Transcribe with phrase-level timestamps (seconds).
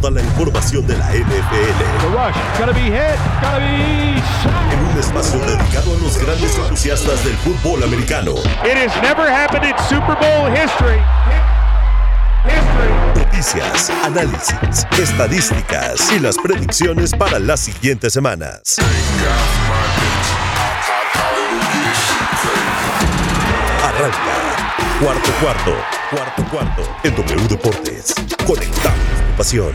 [0.00, 1.82] Toda la información de la NFL.
[4.72, 8.32] En un espacio dedicado a los grandes entusiastas del fútbol americano.
[8.64, 11.00] It has never happened in Super Bowl history.
[13.14, 18.76] Noticias, análisis, estadísticas y las predicciones para las siguientes semanas.
[23.84, 24.49] Arranca.
[25.02, 25.72] Cuarto cuarto.
[26.10, 26.82] Cuarto cuarto.
[27.04, 28.14] En W Deportes.
[28.46, 29.72] Conectamos tu pasión.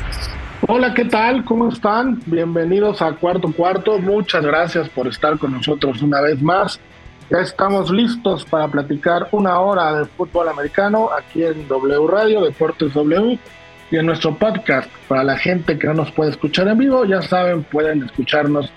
[0.68, 1.44] Hola, ¿qué tal?
[1.46, 2.22] ¿Cómo están?
[2.28, 3.98] Bienvenidos a Cuarto Cuarto.
[3.98, 6.80] Muchas gracias por estar con nosotros una vez más.
[7.32, 12.94] Ya estamos listos para platicar una hora de fútbol americano aquí en W Radio, Deportes
[12.94, 13.40] W,
[13.90, 14.92] y en nuestro podcast.
[15.08, 18.72] Para la gente que no nos puede escuchar en vivo, ya saben, pueden escucharnos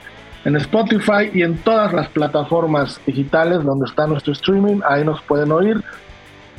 [0.47, 4.81] en Spotify y en todas las plataformas digitales donde está nuestro streaming.
[4.89, 5.85] Ahí nos pueden oír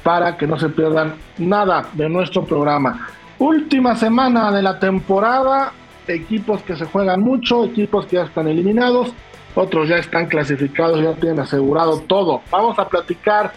[0.03, 3.07] para que no se pierdan nada de nuestro programa.
[3.38, 5.71] Última semana de la temporada,
[6.07, 9.13] equipos que se juegan mucho, equipos que ya están eliminados
[9.55, 12.41] otros ya están clasificados, ya tienen asegurado todo.
[12.51, 13.51] Vamos a platicar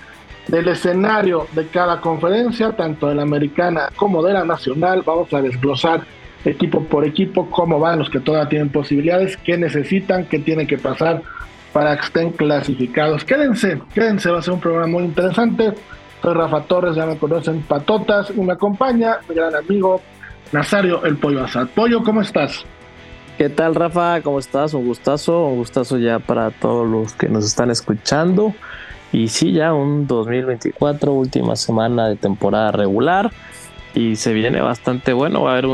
[0.49, 5.03] del escenario de cada conferencia, tanto de la americana como de la nacional.
[5.05, 6.03] Vamos a desglosar
[6.45, 10.79] equipo por equipo cómo van los que todavía tienen posibilidades, qué necesitan, qué tiene que
[10.79, 11.23] pasar
[11.73, 13.25] para que estén clasificados.
[13.25, 15.75] Quédense, quédense, va a ser un programa muy interesante.
[16.23, 20.01] Soy Rafa Torres, ya me conocen, Patotas, y me acompaña mi gran amigo
[20.53, 21.67] Nazario El Pollo Azad.
[21.75, 22.65] Pollo, ¿cómo estás?
[23.39, 24.21] ¿Qué tal, Rafa?
[24.23, 24.73] ¿Cómo estás?
[24.73, 28.55] Un gustazo, un gustazo ya para todos los que nos están escuchando.
[29.11, 33.33] Y sí, ya un 2024, última semana de temporada regular.
[33.93, 35.49] Y se viene bastante bueno.
[35.49, 35.67] A haber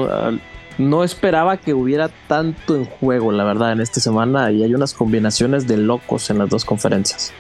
[0.79, 4.51] no esperaba que hubiera tanto en juego, la verdad, en esta semana.
[4.51, 7.35] Y hay unas combinaciones de locos en las dos conferencias.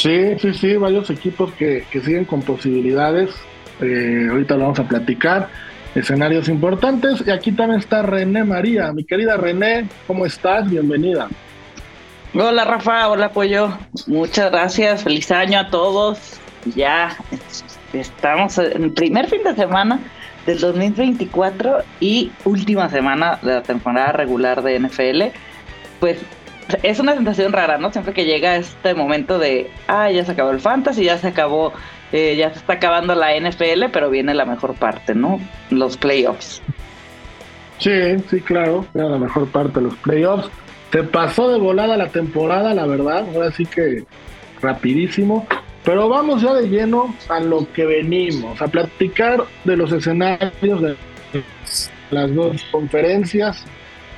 [0.00, 3.34] Sí, sí, sí, varios equipos que, siguen con posibilidades.
[3.82, 5.48] Eh, ahorita lo vamos a platicar
[5.94, 7.22] escenarios importantes.
[7.26, 8.94] Y aquí también está René María.
[8.94, 10.70] Mi querida René, ¿cómo estás?
[10.70, 11.28] Bienvenida.
[12.32, 13.76] Hola Rafa, hola Pollo.
[14.06, 16.40] Muchas gracias, feliz año a todos.
[16.74, 17.14] Ya
[17.92, 20.00] estamos en el primer fin de semana
[20.46, 25.24] del 2024 y última semana de la temporada regular de NFL.
[25.98, 26.20] Pues
[26.82, 27.92] es una sensación rara, ¿no?
[27.92, 31.72] Siempre que llega este momento de, ah, ya se acabó el fantasy, ya se acabó
[32.12, 35.40] eh, ya se está acabando la NFL, pero viene la mejor parte, ¿no?
[35.70, 36.60] Los playoffs.
[37.78, 40.50] Sí, sí, claro, era la mejor parte de los playoffs.
[40.92, 44.04] Se pasó de volada la temporada, la verdad, ahora sí que
[44.60, 45.46] rapidísimo.
[45.84, 50.96] Pero vamos ya de lleno a lo que venimos, a platicar de los escenarios de
[52.10, 53.64] las dos conferencias,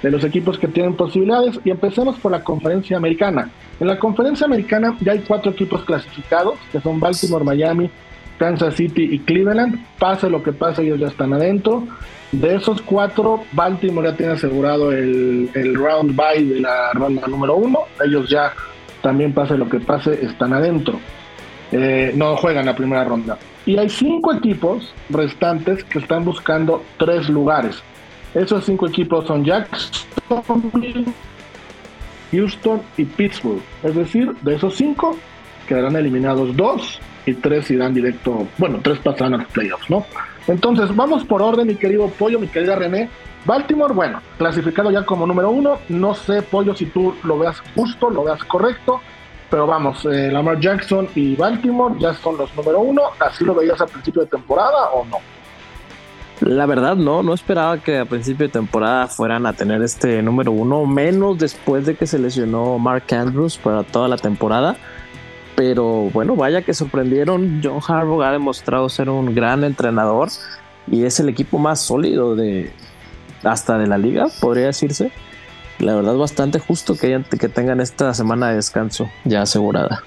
[0.03, 3.51] de los equipos que tienen posibilidades y empecemos por la conferencia americana.
[3.81, 7.91] En la conferencia americana ya hay cuatro equipos clasificados, que son Baltimore, Miami,
[8.39, 9.85] Kansas City y Cleveland.
[9.99, 11.87] Pase lo que pase, ellos ya están adentro.
[12.33, 17.81] De esos cuatro, Baltimore ya tiene asegurado el, round by de la ronda número uno.
[18.05, 18.53] Ellos ya
[19.03, 20.99] también pase lo que pase, están adentro.
[21.71, 23.39] Eh, no juegan la primera ronda.
[23.65, 27.83] Y hay cinco equipos restantes que están buscando tres lugares.
[28.35, 31.05] Esos cinco equipos son Jacksonville,
[32.31, 33.63] Houston y Pittsburgh.
[33.83, 35.17] Es decir, de esos cinco
[35.69, 40.05] quedarán eliminados dos y tres irán directo, bueno, tres pasarán a los playoffs, ¿no?
[40.49, 43.09] Entonces, vamos por orden, mi querido Pollo, mi querida René.
[43.45, 45.79] Baltimore, bueno, clasificado ya como número uno.
[45.89, 49.01] No sé, Pollo, si tú lo veas justo, lo veas correcto.
[49.51, 53.03] Pero vamos, eh, Lamar Jackson y Baltimore ya son los número uno.
[53.21, 55.19] ¿Así lo veías a principio de temporada o no?
[56.41, 60.51] La verdad, no, no esperaba que a principio de temporada fueran a tener este número
[60.51, 64.77] uno, menos después de que se lesionó Mark Andrews para toda la temporada.
[65.55, 67.61] Pero bueno, vaya que sorprendieron.
[67.63, 70.31] John Harbaugh ha demostrado ser un gran entrenador
[70.91, 72.73] y es el equipo más sólido de
[73.45, 75.13] hasta de la liga, podría decirse.
[75.79, 80.03] La verdad, bastante justo que, que tengan esta semana de descanso ya asegurada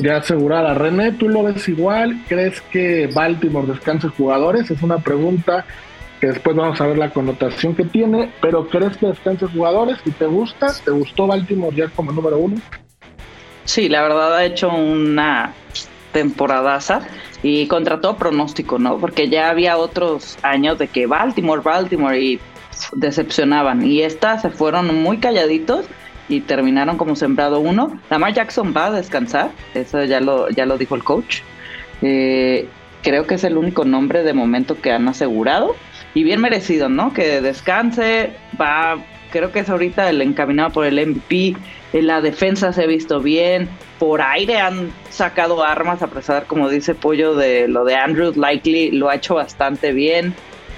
[0.00, 0.74] ya asegurada.
[0.74, 2.22] René, ¿tú lo ves igual?
[2.28, 4.70] ¿Crees que Baltimore descanse jugadores?
[4.70, 5.64] Es una pregunta
[6.20, 9.98] que después vamos a ver la connotación que tiene, pero ¿crees que descanse jugadores?
[10.04, 10.68] ¿Y te gusta?
[10.84, 12.56] ¿Te gustó Baltimore ya como número uno?
[13.64, 15.52] Sí, la verdad ha hecho una
[16.12, 17.02] temporadaza
[17.42, 18.98] y contra todo pronóstico, ¿no?
[18.98, 22.40] Porque ya había otros años de que Baltimore, Baltimore y
[22.92, 25.86] decepcionaban y estas se fueron muy calladitos
[26.30, 28.00] y terminaron como sembrado uno.
[28.08, 31.40] Lamar Jackson va a descansar, eso ya lo, ya lo dijo el coach.
[32.00, 32.68] Eh,
[33.02, 35.74] creo que es el único nombre de momento que han asegurado
[36.14, 37.12] y bien merecido, ¿no?
[37.12, 38.98] Que descanse, va,
[39.30, 41.56] creo que es ahorita el encaminado por el MVP,
[41.92, 43.68] la defensa se ha visto bien,
[43.98, 48.92] por aire han sacado armas a pesar, como dice Pollo, de lo de Andrew Likely,
[48.92, 50.34] lo ha hecho bastante bien.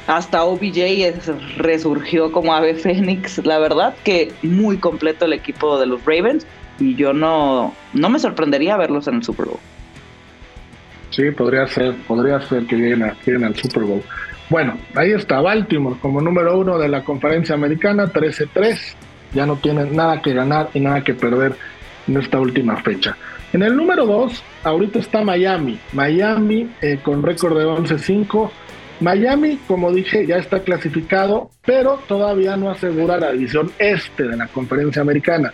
[0.06, 1.12] Hasta OBJ
[1.56, 3.44] resurgió como ave fénix.
[3.44, 6.46] La verdad que muy completo el equipo de los Ravens
[6.78, 9.60] y yo no, no me sorprendería verlos en el Super Bowl.
[11.10, 14.02] Sí, podría ser, podría ser que lleguen, al Super Bowl.
[14.48, 18.94] Bueno, ahí está Baltimore como número uno de la conferencia americana, 13-3.
[19.34, 21.54] Ya no tienen nada que ganar y nada que perder
[22.08, 23.16] en esta última fecha.
[23.52, 25.78] En el número dos, ahorita está Miami.
[25.92, 28.50] Miami eh, con récord de 11-5
[29.02, 34.46] Miami, como dije, ya está clasificado, pero todavía no asegura la división este de la
[34.48, 35.52] conferencia americana.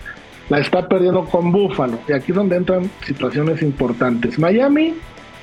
[0.48, 1.98] La está perdiendo con Buffalo.
[2.08, 4.38] Y aquí es donde entran situaciones importantes.
[4.38, 4.94] Miami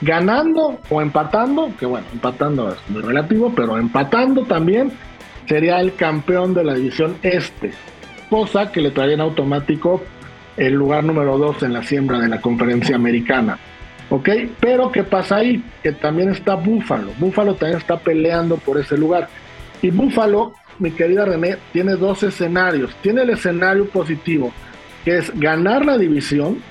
[0.02, 4.92] ganando o empatando, que bueno, empatando es muy relativo, pero empatando también
[5.48, 7.72] sería el campeón de la división este.
[8.30, 10.02] Cosa que le traería en automático
[10.58, 13.60] el lugar número 2 en la siembra de la conferencia americana.
[14.16, 14.30] ¿Ok?
[14.62, 15.62] Pero ¿qué pasa ahí?
[15.84, 17.12] Que también está Búfalo.
[17.18, 19.28] Búfalo también está peleando por ese lugar.
[19.82, 22.96] Y Búfalo, mi querida René, tiene dos escenarios.
[23.02, 24.54] Tiene el escenario positivo,
[25.04, 26.64] que es ganar la división,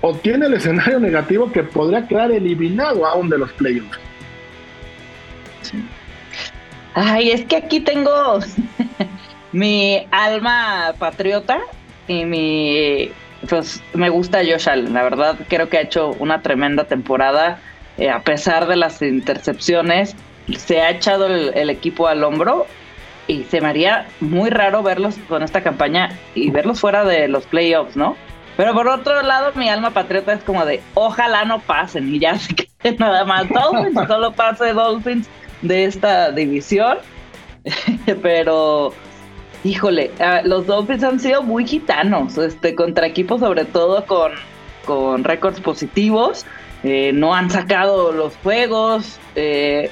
[0.00, 3.98] o tiene el escenario negativo que podría quedar eliminado aún de los playoffs.
[6.94, 8.38] Ay, es que aquí tengo
[9.52, 11.60] mi alma patriota
[12.06, 13.10] y mi
[13.48, 17.58] pues me gusta Josh Allen, la verdad creo que ha hecho una tremenda temporada,
[17.96, 20.16] eh, a pesar de las intercepciones,
[20.56, 22.66] se ha echado el, equipo al hombro
[23.26, 27.46] y se me haría muy raro verlos con esta campaña y verlos fuera de los
[27.46, 28.16] playoffs, ¿no?
[28.56, 32.38] Pero por otro lado, mi alma patriota es como de, ojalá no pasen y ya
[32.38, 35.28] se quede nada más Dolphins, solo pase Dolphins
[35.62, 36.98] de esta división.
[38.22, 38.94] Pero
[39.64, 44.32] híjole, ah, los Dolphins han sido muy gitanos, este, contra equipos sobre todo con,
[44.84, 46.46] con récords positivos.
[46.84, 49.18] Eh, no han sacado los juegos.
[49.34, 49.90] Eh,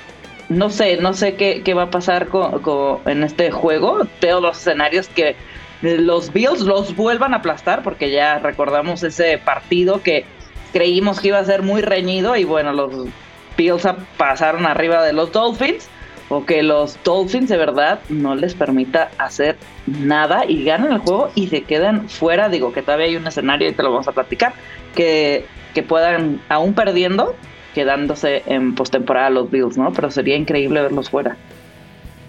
[0.49, 4.07] no sé, no sé qué, va a pasar con, en este juego.
[4.21, 5.35] Veo los escenarios que
[5.83, 10.25] los Bills los vuelvan a aplastar, porque ya recordamos ese partido que
[10.73, 13.09] creímos que iba a ser muy reñido y bueno, los
[13.57, 13.87] Bills
[14.17, 15.89] pasaron arriba de los Dolphins
[16.29, 19.57] o que los Dolphins de verdad no les permita hacer
[19.87, 22.49] nada y ganan el juego y se quedan fuera.
[22.49, 24.55] Digo que todavía hay un escenario y te lo vamos a platicar.
[24.95, 25.45] Que,
[25.75, 27.35] que puedan, aún perdiendo,
[27.75, 29.93] quedándose en postemporada los Bills, ¿no?
[29.93, 31.37] Pero sería increíble verlos fuera.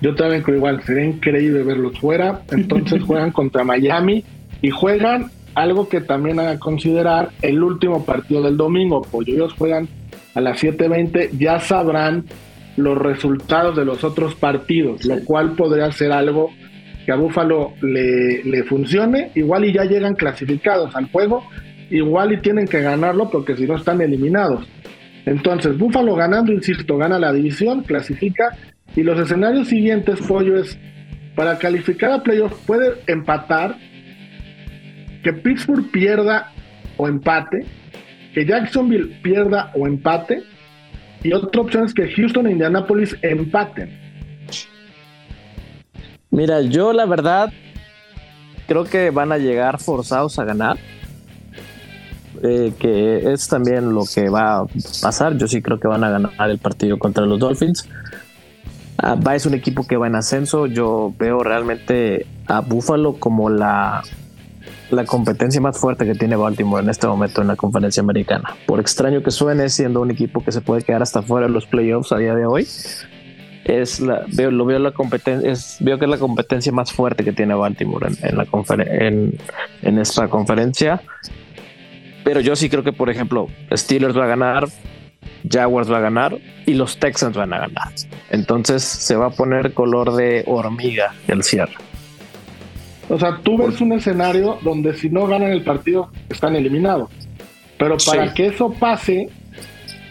[0.01, 2.41] Yo también creo igual, sería increíble verlos fuera.
[2.51, 4.23] Entonces juegan contra Miami
[4.61, 9.87] y juegan algo que también a considerar el último partido del domingo, porque ellos juegan
[10.35, 12.25] a las 7:20, ya sabrán
[12.77, 16.51] los resultados de los otros partidos, lo cual podría ser algo
[17.05, 21.43] que a Búfalo le, le, funcione, igual y ya llegan clasificados al juego,
[21.89, 24.67] igual y tienen que ganarlo porque si no están eliminados.
[25.25, 28.57] Entonces, Búfalo ganando, insisto, gana la división, clasifica,
[28.95, 30.77] y los escenarios siguientes, Pollo, es
[31.35, 33.77] para calificar a playoff puede empatar,
[35.23, 36.51] que Pittsburgh pierda
[36.97, 37.65] o empate,
[38.33, 40.43] que Jacksonville pierda o empate,
[41.23, 43.97] y otra opción es que Houston e Indianapolis empaten.
[46.29, 47.51] Mira, yo la verdad
[48.67, 50.77] creo que van a llegar forzados a ganar.
[52.43, 54.65] Eh, que es también lo que va a
[55.01, 55.37] pasar.
[55.37, 57.89] Yo sí creo que van a ganar el partido contra los Dolphins.
[58.99, 60.67] Ah, va es un equipo que va en ascenso.
[60.67, 64.03] Yo veo realmente a Buffalo como la
[64.89, 68.55] la competencia más fuerte que tiene Baltimore en este momento en la conferencia americana.
[68.65, 71.65] Por extraño que suene, siendo un equipo que se puede quedar hasta fuera de los
[71.65, 72.67] playoffs a día de hoy,
[73.65, 77.33] es la, veo, lo veo la competencia, veo que es la competencia más fuerte que
[77.33, 78.47] tiene Baltimore en, la
[78.79, 79.37] en,
[79.81, 81.01] en esta conferencia.
[82.23, 84.67] Pero yo sí creo que, por ejemplo, Steelers va a ganar,
[85.49, 87.89] Jaguars va a ganar y los Texans van a ganar.
[88.29, 91.75] Entonces se va a poner color de hormiga el cierre.
[93.09, 97.09] O sea, tú ves un escenario donde si no ganan el partido están eliminados.
[97.77, 99.29] Pero para que eso pase,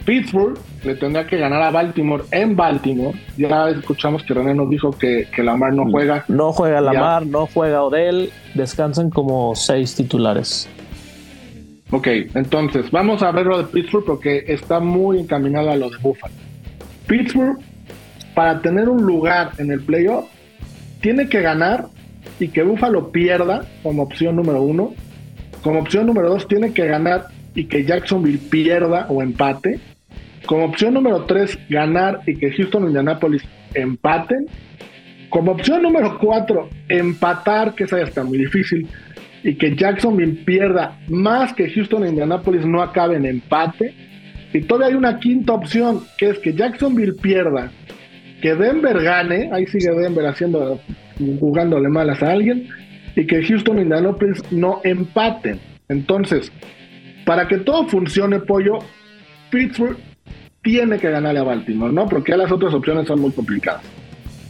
[0.05, 3.19] Pittsburgh le tendría que ganar a Baltimore en Baltimore.
[3.37, 6.25] Ya escuchamos que René nos dijo que, que Lamar no juega.
[6.29, 8.31] No juega Lamar, no juega Odell.
[8.55, 10.69] Descansan como seis titulares.
[11.91, 15.97] Ok, entonces vamos a ver lo de Pittsburgh porque está muy encaminado a lo de
[15.99, 16.35] Buffalo.
[17.07, 17.59] Pittsburgh,
[18.35, 20.27] para tener un lugar en el playoff,
[21.01, 21.87] tiene que ganar
[22.39, 24.95] y que Buffalo pierda como opción número uno.
[25.63, 29.81] Como opción número dos, tiene que ganar y que Jacksonville pierda o empate.
[30.47, 33.43] Como opción número tres, ganar y que Houston y Indianapolis
[33.75, 34.47] empaten.
[35.29, 38.87] Como opción número cuatro, empatar, que esa ya está muy difícil,
[39.43, 43.95] y que Jacksonville pierda más que Houston e Indianapolis no acabe en empate.
[44.53, 47.71] Y todavía hay una quinta opción, que es que Jacksonville pierda,
[48.41, 50.81] que Denver gane, ahí sigue Denver haciendo,
[51.41, 52.69] jugándole malas a alguien,
[53.15, 55.61] y que Houston y Indianapolis no empaten.
[55.89, 56.53] Entonces,
[57.25, 58.79] para que todo funcione, pollo,
[59.51, 59.97] Pittsburgh
[60.63, 62.09] tiene que ganarle a Baltimore, ¿no?
[62.09, 63.83] Porque ya las otras opciones son muy complicadas.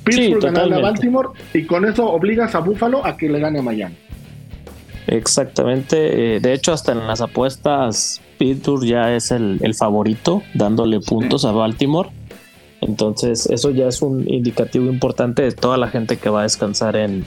[0.04, 3.62] Pittsburgh ganarle a Baltimore y con eso obligas a Buffalo a que le gane a
[3.62, 3.96] Miami.
[5.06, 6.37] Exactamente.
[6.37, 11.52] Eh, de hecho, hasta en las apuestas, Pittsburgh ya es el, favorito, dándole puntos a
[11.52, 12.11] Baltimore.
[12.80, 16.97] Entonces, eso ya es un indicativo importante de toda la gente que va a descansar
[16.97, 17.25] en,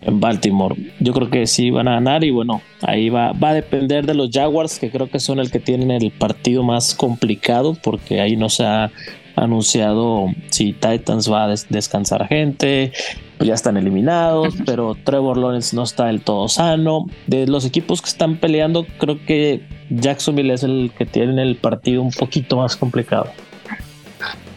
[0.00, 0.74] en Baltimore.
[1.00, 4.14] Yo creo que sí van a ganar y bueno, ahí va, va a depender de
[4.14, 8.36] los Jaguars, que creo que son el que tienen el partido más complicado, porque ahí
[8.36, 8.90] no se ha
[9.36, 12.92] anunciado si Titans va a descansar gente,
[13.38, 17.06] ya están eliminados, pero Trevor Lawrence no está del todo sano.
[17.26, 22.02] De los equipos que están peleando, creo que Jacksonville es el que tiene el partido
[22.02, 23.30] un poquito más complicado.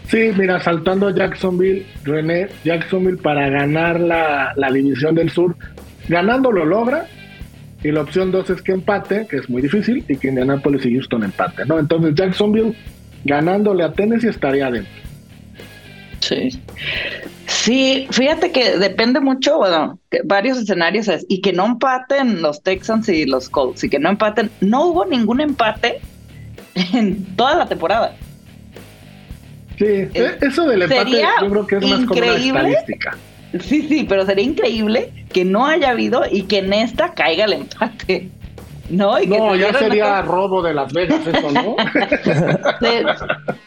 [0.07, 5.55] Sí, mira, saltando a Jacksonville, René, Jacksonville para ganar la, división del sur,
[6.07, 7.07] ganando lo logra,
[7.83, 10.93] y la opción dos es que empate, que es muy difícil, y que Indianapolis y
[10.93, 11.79] Houston empate, ¿no?
[11.79, 12.75] Entonces Jacksonville
[13.25, 14.91] ganándole a Tennessee estaría dentro.
[16.19, 16.61] Sí.
[17.47, 23.09] Sí, fíjate que depende mucho, bueno, varios escenarios es, y que no empaten los Texans
[23.09, 25.99] y los Colts, y que no empaten, no hubo ningún empate
[26.93, 28.15] en toda la temporada.
[29.77, 33.17] Sí, eh, e-, eso del empate yo creo que es más como una estadística.
[33.59, 37.53] Sí, sí, pero sería increíble que no haya habido y que en esta caiga el
[37.53, 38.29] empate.
[38.89, 41.75] No, no ya sería robo de Las Vegas eso, ¿no?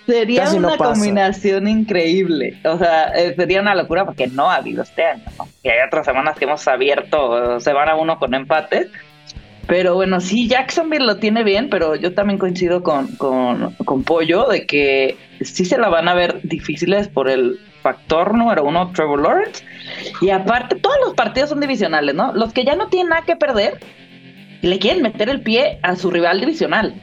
[0.07, 2.59] sería una combinación increíble.
[2.65, 5.49] O sea, eh, sería una locura porque no ha habido este año, ¿no?
[5.63, 8.89] Y hay otras semanas que hemos abierto se van a uno con empates.
[9.67, 14.47] Pero bueno, sí, Jacksonville lo tiene bien, pero yo también coincido con, con, con Pollo
[14.49, 19.23] de que sí se la van a ver difíciles por el factor número uno, Trevor
[19.23, 19.65] Lawrence.
[20.21, 22.33] Y aparte, todos los partidos son divisionales, ¿no?
[22.33, 23.81] Los que ya no tienen nada que perder,
[24.63, 26.95] le quieren meter el pie a su rival divisional.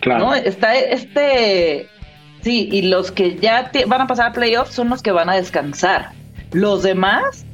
[0.00, 0.26] Claro.
[0.26, 0.34] ¿no?
[0.34, 1.86] Está este.
[2.42, 5.36] Sí, y los que ya van a pasar a playoffs son los que van a
[5.36, 6.12] descansar.
[6.52, 7.44] Los demás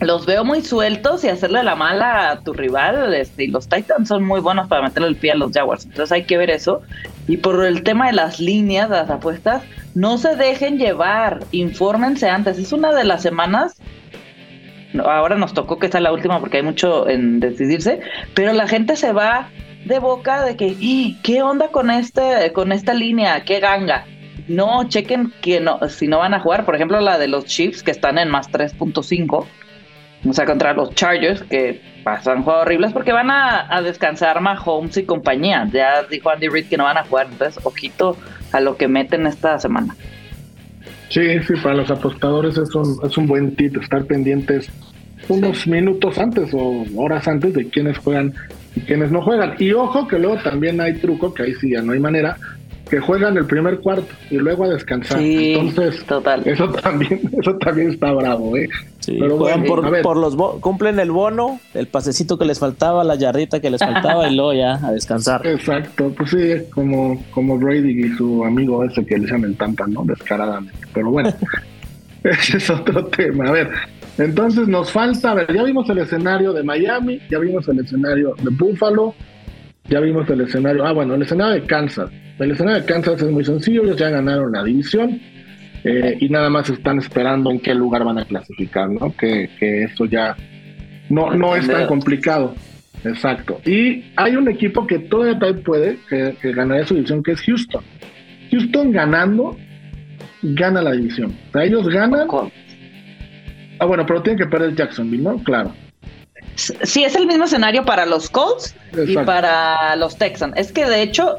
[0.00, 3.14] los veo muy sueltos y hacerle la mala a tu rival.
[3.14, 5.84] Este, y los Titans son muy buenos para meterle el pie a los Jaguars.
[5.84, 6.82] Entonces hay que ver eso.
[7.28, 9.62] Y por el tema de las líneas, las apuestas,
[9.94, 11.40] no se dejen llevar.
[11.52, 12.58] Infórmense antes.
[12.58, 13.80] Es una de las semanas
[14.98, 18.00] ahora nos tocó que está la última porque hay mucho en decidirse,
[18.34, 19.48] pero la gente se va
[19.84, 20.76] de boca de que,
[21.22, 23.44] ¿qué onda con este, con esta línea?
[23.44, 24.04] ¿Qué ganga?
[24.48, 27.82] No, chequen que no, si no van a jugar, por ejemplo, la de los Chiefs
[27.82, 29.46] que están en más 3.5,
[30.28, 34.96] o sea, contra los Chargers, que pasan juegos horribles porque van a, a descansar Mahomes
[34.96, 35.68] y compañía.
[35.72, 38.16] Ya dijo Andy Reid que no van a jugar, entonces, ojito
[38.52, 39.94] a lo que meten esta semana.
[41.08, 44.70] Sí, sí, para los apostadores es un, es un buen tip estar pendientes
[45.28, 48.32] unos minutos antes o horas antes de quienes juegan
[48.74, 49.54] y quienes no juegan.
[49.58, 52.36] Y ojo que luego también hay truco, que ahí sí ya no hay manera,
[52.90, 55.20] que juegan el primer cuarto y luego a descansar.
[55.20, 56.42] Entonces, total.
[56.44, 58.68] eso también, eso también está bravo, ¿eh?
[59.06, 59.64] Pero bueno,
[60.02, 64.28] por, los cumplen el bono, el pasecito que les faltaba, la yarrita que les faltaba
[64.28, 65.46] y luego ya a descansar.
[65.46, 69.86] Exacto, pues sí, como, como Brady y su amigo ese que le llaman el Tampa,
[69.86, 70.02] ¿no?
[70.04, 70.86] Descaradamente.
[70.92, 71.32] Pero bueno,
[72.24, 73.48] ese es otro tema.
[73.48, 73.70] A ver,
[74.18, 78.34] entonces nos falta, a ver, ya vimos el escenario de Miami, ya vimos el escenario
[78.42, 79.14] de Buffalo,
[79.88, 82.10] ya vimos el escenario, ah, bueno, el escenario de Kansas.
[82.40, 85.20] El escenario de Kansas es muy sencillo, ellos ya ganaron la división
[85.84, 89.14] eh, y nada más están esperando en qué lugar van a clasificar, ¿no?
[89.14, 90.34] Que, eso ya
[91.10, 92.54] no, no es tan complicado.
[93.04, 93.60] Exacto.
[93.66, 97.82] Y hay un equipo que todavía puede que, que ganaría su división, que es Houston.
[98.50, 99.56] Houston ganando,
[100.42, 101.36] gana la división.
[101.48, 102.26] O sea, ellos ganan.
[103.78, 105.42] Ah, bueno, pero tienen que perder Jacksonville, ¿no?
[105.42, 105.72] Claro.
[106.56, 108.74] Sí, es el mismo escenario para los Colts
[109.06, 110.54] y para los Texans.
[110.56, 111.36] Es que de hecho,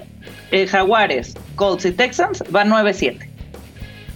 [0.52, 3.20] eh, Jaguares, Colts y Texans van 9-7.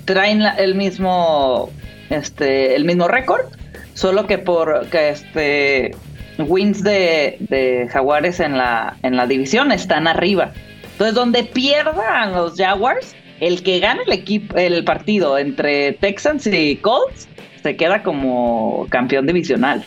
[0.05, 1.71] Traen el mismo
[2.09, 3.45] este el mismo récord,
[3.93, 5.95] solo que por que este
[6.37, 10.51] wins de, de, Jaguares en la en la división están arriba.
[10.91, 16.77] Entonces, donde pierdan los Jaguars, el que gane el equipo el partido entre Texans y
[16.77, 17.27] Colts
[17.63, 19.85] se queda como campeón divisional.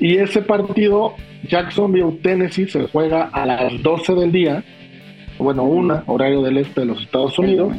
[0.00, 1.14] Y ese partido,
[1.48, 4.64] Jacksonville, Tennessee, se juega a las 12 del día,
[5.38, 7.76] bueno, una, horario del este de los Estados Unidos,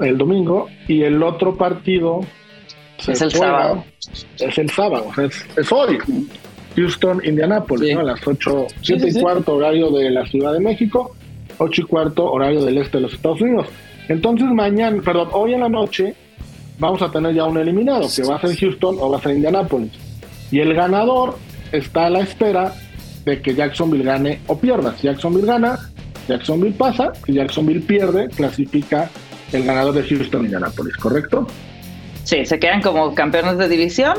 [0.00, 2.20] el domingo, y el otro partido
[2.98, 3.84] es el sábado.
[4.38, 5.06] Es el sábado,
[5.56, 5.98] es, hoy.
[6.74, 11.14] Houston, Indianapolis, a las 8, 7 y cuarto horario de la Ciudad de México,
[11.58, 13.66] 8 y cuarto horario del este de los Estados Unidos.
[14.08, 16.14] Entonces mañana, perdón, hoy en la noche
[16.78, 19.36] vamos a tener ya un eliminado, que va a ser Houston o va a ser
[19.36, 19.92] Indianapolis.
[20.52, 21.38] Y el ganador
[21.72, 22.74] está a la espera
[23.24, 24.94] de que Jacksonville gane o pierda.
[24.96, 25.78] Si Jacksonville gana,
[26.28, 27.12] Jacksonville pasa.
[27.26, 29.10] Si Jacksonville pierde, clasifica
[29.52, 31.46] el ganador de Houston Indianapolis, ¿correcto?
[32.24, 34.16] Sí, se quedan como campeones de división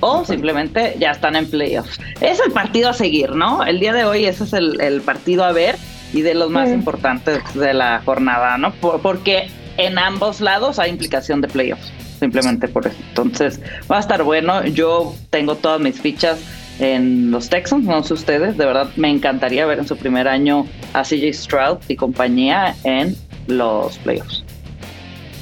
[0.00, 1.98] o simplemente ya están en playoffs.
[2.20, 3.64] Es el partido a seguir, ¿no?
[3.64, 5.76] El día de hoy ese es el, partido a ver
[6.12, 8.72] y de los más importantes de la jornada, ¿no?
[8.72, 12.96] porque en ambos lados hay implicación de playoffs, simplemente por eso.
[13.08, 14.64] Entonces va a estar bueno.
[14.66, 16.38] Yo tengo todas mis fichas
[16.78, 20.66] en los Texans, no sé ustedes, de verdad me encantaría ver en su primer año
[20.92, 24.44] a CJ Stroud y compañía en los playoffs.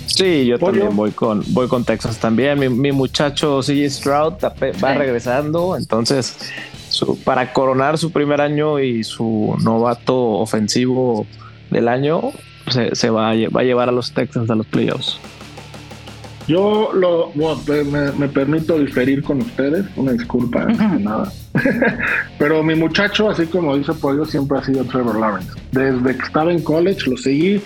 [0.07, 2.59] Sí, yo también voy con, voy con Texas también.
[2.81, 4.35] Mi, muchacho CJ Stroud
[4.83, 6.53] va regresando, entonces
[7.25, 11.27] para coronar su primer año y su novato ofensivo
[11.71, 12.31] del año,
[12.69, 15.19] se, va, a, va a llevar a los Texans a los playoffs.
[16.47, 17.33] Yo lo,
[18.19, 21.33] me, permito diferir con ustedes, una disculpa, nada.
[22.39, 25.53] Pero mi muchacho, así como dice Pollo, siempre ha sido Trevor Lawrence.
[25.73, 27.63] Desde que estaba en college lo seguí,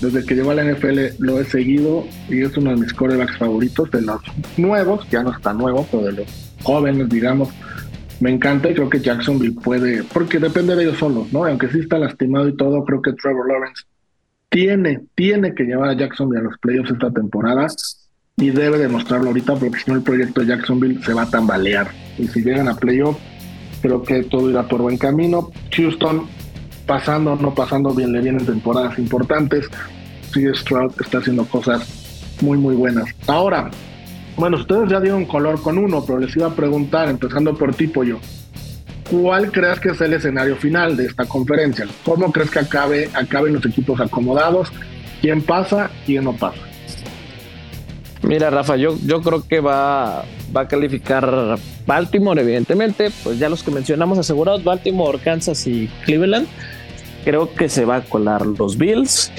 [0.00, 3.36] desde que llegó a la NFL lo he seguido y es uno de mis corebacks
[3.36, 4.20] favoritos, de los
[4.56, 7.48] nuevos, ya no está nuevo, pero de los jóvenes, digamos.
[8.20, 11.44] Me encanta y creo que Jacksonville puede, porque depende de ellos solos, ¿no?
[11.44, 13.82] Aunque sí está lastimado y todo, creo que Trevor Lawrence
[14.50, 17.66] tiene, tiene que llevar a Jacksonville a los playoffs esta temporada
[18.36, 21.88] y debe demostrarlo ahorita porque si no el proyecto de Jacksonville se va a tambalear.
[22.18, 23.16] Y si llegan a playoff,
[23.80, 25.50] creo que todo irá por buen camino.
[25.76, 26.26] Houston,
[26.86, 29.68] pasando o no pasando bien, le vienen temporadas importantes.
[30.32, 33.06] Sí, Stroud está haciendo cosas muy, muy buenas.
[33.28, 33.70] Ahora,
[34.36, 38.02] bueno, ustedes ya dieron color con uno, pero les iba a preguntar, empezando por tipo
[38.02, 38.18] yo,
[39.08, 41.86] ¿cuál crees que es el escenario final de esta conferencia?
[42.04, 44.72] ¿Cómo crees que acabe, acaben los equipos acomodados?
[45.20, 45.88] ¿Quién pasa?
[46.04, 46.73] ¿Quién no pasa?
[48.26, 53.10] Mira, Rafa, yo, yo creo que va, va a calificar Baltimore, evidentemente.
[53.22, 56.46] Pues ya los que mencionamos asegurados, Baltimore, Kansas y Cleveland.
[57.24, 59.30] Creo que se va a colar los Bills,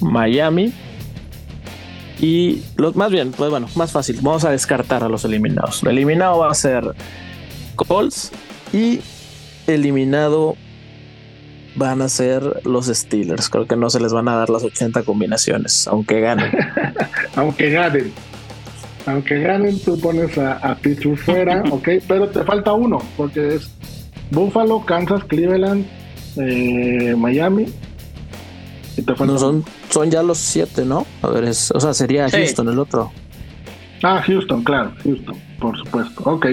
[0.00, 0.72] Miami.
[2.20, 4.18] Y los más bien, pues bueno, más fácil.
[4.20, 5.82] Vamos a descartar a los eliminados.
[5.84, 6.94] El eliminado va a ser
[7.76, 8.32] Colts
[8.72, 9.00] y
[9.68, 10.56] eliminado
[11.76, 13.48] van a ser los Steelers.
[13.48, 16.50] Creo que no se les van a dar las 80 combinaciones, aunque ganen.
[17.38, 18.12] aunque ganen.
[19.06, 23.70] Aunque ganen, tú pones a, a Pittsburgh fuera, ok, pero te falta uno, porque es
[24.30, 25.86] Buffalo, Kansas, Cleveland,
[26.36, 27.66] eh, Miami.
[28.96, 31.06] Y te no, son, son ya los siete, ¿no?
[31.22, 33.12] A ver, es, o sea, sería Houston el otro.
[34.02, 36.22] Ah, Houston, claro, Houston, por supuesto.
[36.24, 36.46] Ok,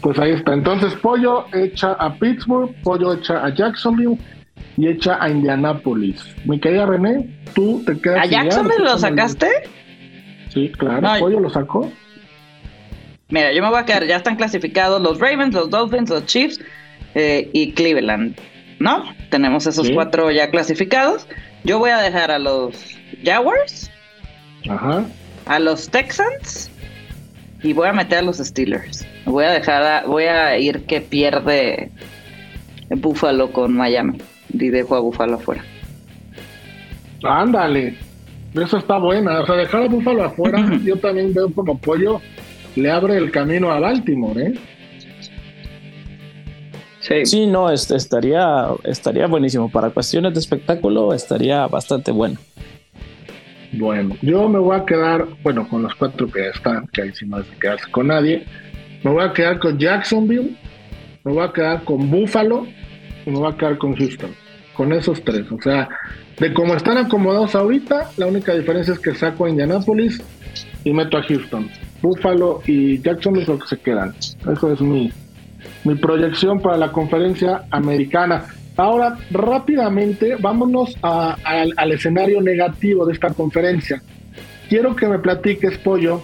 [0.00, 0.54] pues ahí está.
[0.54, 4.18] Entonces, Pollo echa a Pittsburgh, Pollo echa a Jacksonville
[4.76, 6.20] y echa a Indianapolis.
[6.44, 8.24] Mi querida René, tú te quedas.
[8.24, 9.46] ¿A Jacksonville lo sacaste?
[10.48, 11.08] Sí, claro.
[11.18, 11.90] ¿Pollo lo sacó?
[13.28, 14.06] Mira, yo me voy a quedar.
[14.06, 16.60] Ya están clasificados los Ravens, los Dolphins, los Chiefs
[17.14, 18.36] eh, y Cleveland.
[18.78, 19.04] ¿No?
[19.30, 21.26] Tenemos esos cuatro ya clasificados.
[21.64, 22.76] Yo voy a dejar a los
[23.24, 23.90] Jaguars.
[24.68, 25.04] Ajá.
[25.46, 26.70] A los Texans.
[27.62, 29.06] Y voy a meter a los Steelers.
[29.24, 31.90] Voy a dejar, voy a ir que pierde
[32.90, 34.18] Buffalo con Miami
[34.52, 35.64] y dejo a Búfalo afuera.
[37.22, 37.96] Ándale,
[38.54, 39.40] eso está buena.
[39.40, 42.20] O sea, dejar a Búfalo afuera, yo también veo como apoyo,
[42.74, 44.54] le abre el camino a Baltimore, ¿eh?
[47.00, 47.24] Sí.
[47.24, 49.70] sí, no, estaría, estaría buenísimo.
[49.70, 52.36] Para cuestiones de espectáculo, estaría bastante bueno.
[53.72, 57.26] Bueno, yo me voy a quedar, bueno, con los cuatro que están, que ahí si
[57.26, 58.44] no es quedarse con nadie.
[59.04, 60.56] Me voy a quedar con Jacksonville,
[61.24, 62.66] me voy a quedar con Buffalo
[63.24, 64.30] y me voy a quedar con Houston.
[64.76, 65.50] Con esos tres.
[65.50, 65.88] O sea,
[66.38, 70.22] de cómo están acomodados ahorita, la única diferencia es que saco a Indianapolis
[70.84, 71.70] y meto a Houston.
[72.02, 74.14] Buffalo y Jacksonville lo que se quedan.
[74.50, 75.10] Eso es mi,
[75.84, 78.44] mi proyección para la conferencia americana.
[78.76, 84.02] Ahora, rápidamente, vámonos al escenario negativo de esta conferencia.
[84.68, 86.22] Quiero que me platiques, Pollo,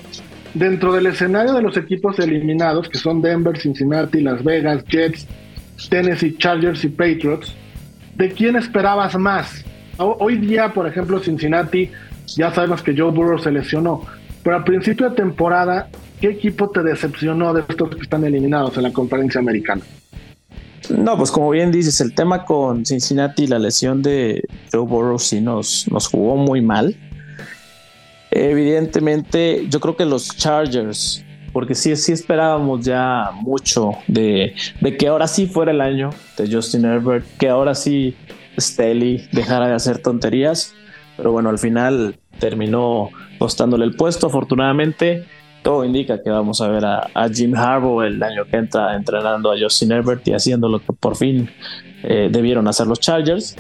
[0.52, 5.26] dentro del escenario de los equipos eliminados, que son Denver, Cincinnati, Las Vegas, Jets,
[5.88, 7.54] Tennessee Chargers y Patriots,
[8.22, 9.64] ¿de quién esperabas más?
[9.98, 11.90] Hoy día, por ejemplo, Cincinnati,
[12.37, 14.04] ya sabemos que Joe Burrow se lesionó,
[14.44, 15.88] pero a principio de temporada,
[16.20, 19.82] ¿qué equipo te decepcionó de estos que están eliminados en la conferencia americana?
[20.88, 25.40] No, pues como bien dices, el tema con Cincinnati, la lesión de Joe Burrow sí
[25.40, 26.94] nos, nos jugó muy mal.
[28.30, 34.54] Evidentemente, yo creo que los Chargers porque sí, sí esperábamos ya mucho de,
[34.98, 38.16] que ahora sí fuera el año de Justin Herbert, que ahora sí
[38.58, 40.74] Staley dejara de hacer tonterías.
[41.16, 45.24] pero bueno, al final terminó costándole el puesto, afortunadamente.
[45.62, 49.54] Todo indica que vamos a ver a, Jim Harbaugh el año que entra entrenando a
[49.58, 51.48] Justin Herbert y haciendo lo que por fin
[52.02, 53.56] eh, debieron hacer los Chargers.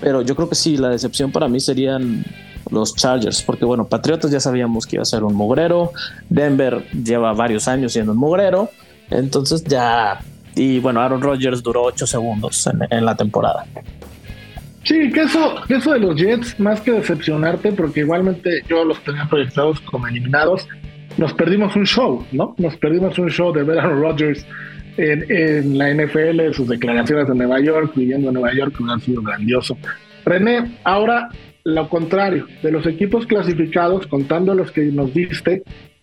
[0.00, 2.24] Pero yo creo que sí, la decepción para mí serían
[2.70, 5.92] los Chargers, porque bueno, Patriotas ya sabíamos que iba a ser un mugrero,
[6.28, 8.70] Denver lleva varios años siendo un mugrero,
[9.10, 10.20] entonces ya,
[10.54, 13.66] y bueno, Aaron Rodgers duró 8 segundos en, la temporada.
[14.82, 19.26] Sí, que eso, eso de los Jets, más que decepcionarte, porque igualmente yo los tenía
[19.28, 20.66] proyectados como eliminados,
[21.16, 22.54] nos perdimos un show, ¿no?
[22.58, 24.44] Nos perdimos un show de ver a Aaron Rodgers
[24.96, 29.22] en, la NFL, sus declaraciones de Nueva York, viviendo en Nueva York, que han sido
[29.22, 29.76] grandioso.
[30.24, 31.28] René, ahora
[31.64, 35.62] lo contrario, de los equipos clasificados, contando los que nos diste,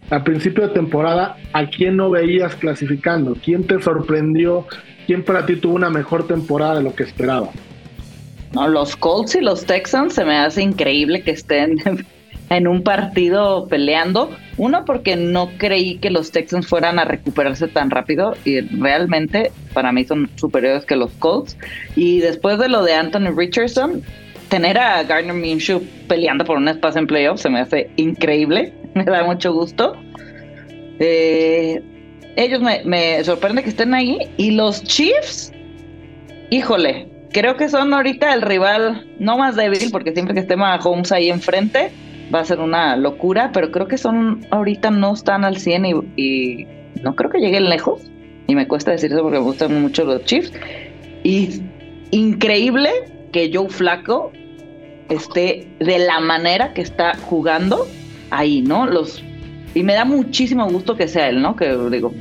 [0.09, 3.37] a principio de temporada, ¿a quién no veías clasificando?
[3.41, 4.65] ¿Quién te sorprendió?
[5.05, 7.49] ¿Quién para ti tuvo una mejor temporada de lo que esperaba?
[8.53, 11.77] No, los Colts y los Texans se me hace increíble que estén
[12.49, 14.31] en un partido peleando.
[14.57, 19.93] Uno, porque no creí que los Texans fueran a recuperarse tan rápido y realmente para
[19.93, 21.55] mí son superiores que los Colts.
[21.95, 24.03] Y después de lo de Anthony Richardson,
[24.51, 29.05] tener a Gardner Minshew peleando por un espacio en playoffs se me hace increíble, me
[29.05, 29.95] da mucho gusto.
[30.99, 31.81] Eh,
[32.35, 35.53] ellos me, me sorprende que estén ahí y los Chiefs,
[36.49, 41.13] híjole, creo que son ahorita el rival no más débil porque siempre que esté Mahomes
[41.13, 41.89] ahí enfrente
[42.33, 45.93] va a ser una locura, pero creo que son ahorita no están al 100 y,
[46.17, 46.67] y
[47.01, 48.01] no creo que lleguen lejos
[48.47, 50.51] y me cuesta decir eso porque me gustan mucho los Chiefs
[51.23, 51.61] y
[52.11, 52.89] increíble
[53.31, 54.33] que Joe Flaco
[55.11, 57.87] esté de la manera que está jugando
[58.29, 58.85] ahí, ¿no?
[58.85, 59.23] Los
[59.73, 61.55] y me da muchísimo gusto que sea él, ¿no?
[61.55, 62.13] Que digo,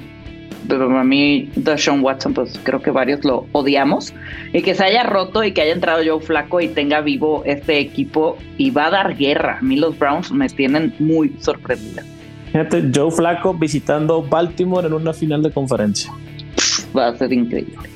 [0.68, 4.14] pero a mí Sean Watson, pues creo que varios lo odiamos
[4.52, 7.78] y que se haya roto y que haya entrado Joe Flaco y tenga vivo este
[7.78, 9.58] equipo y va a dar guerra.
[9.58, 12.04] A mí los Browns me tienen muy sorprendida.
[12.52, 16.12] Fíjate, Joe Flaco visitando Baltimore en una final de conferencia.
[16.96, 17.88] Va a ser increíble.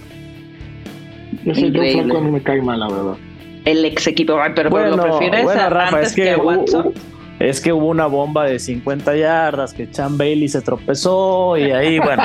[1.44, 3.16] No sé, Joe Flaco a mí me cae mal, la verdad
[3.64, 4.38] el ex equipo.
[4.54, 6.92] pero, bueno, lo prefieres Rafa, es que, Watson.
[7.38, 11.98] es que hubo una bomba de 50 yardas, que Chan Bailey se tropezó y ahí,
[12.04, 12.22] bueno.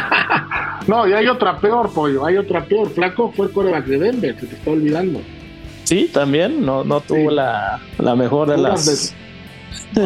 [0.88, 2.90] no, y hay otra peor, pollo, hay otra peor.
[2.90, 5.22] Flaco fue coreback de Denver, se te está olvidando.
[5.84, 9.16] Sí, también, no, no tuvo la, la mejor de las...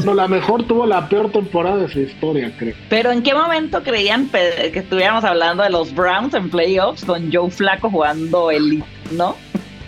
[0.05, 2.73] No, la mejor tuvo la peor temporada de su historia, creo.
[2.89, 7.49] Pero ¿en qué momento creían que estuviéramos hablando de los Browns en playoffs con Joe
[7.49, 9.35] Flaco jugando elite, no?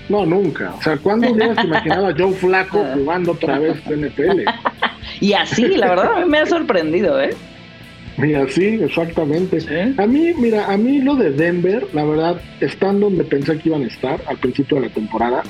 [0.10, 0.74] No, nunca.
[0.76, 4.42] O sea, ¿cuándo hubieras imaginado a Joe Flaco jugando otra vez NFL?
[5.20, 7.36] y así, la verdad, me ha sorprendido, ¿eh?
[8.18, 9.58] Y así, exactamente.
[9.98, 13.84] A mí, mira, a mí lo de Denver, la verdad, están donde pensé que iban
[13.84, 15.44] a estar al principio de la temporada,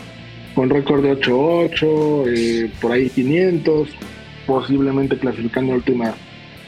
[0.56, 3.89] con récord de 8-8, eh, por ahí 500,
[4.48, 6.15] posiblemente clasificando la última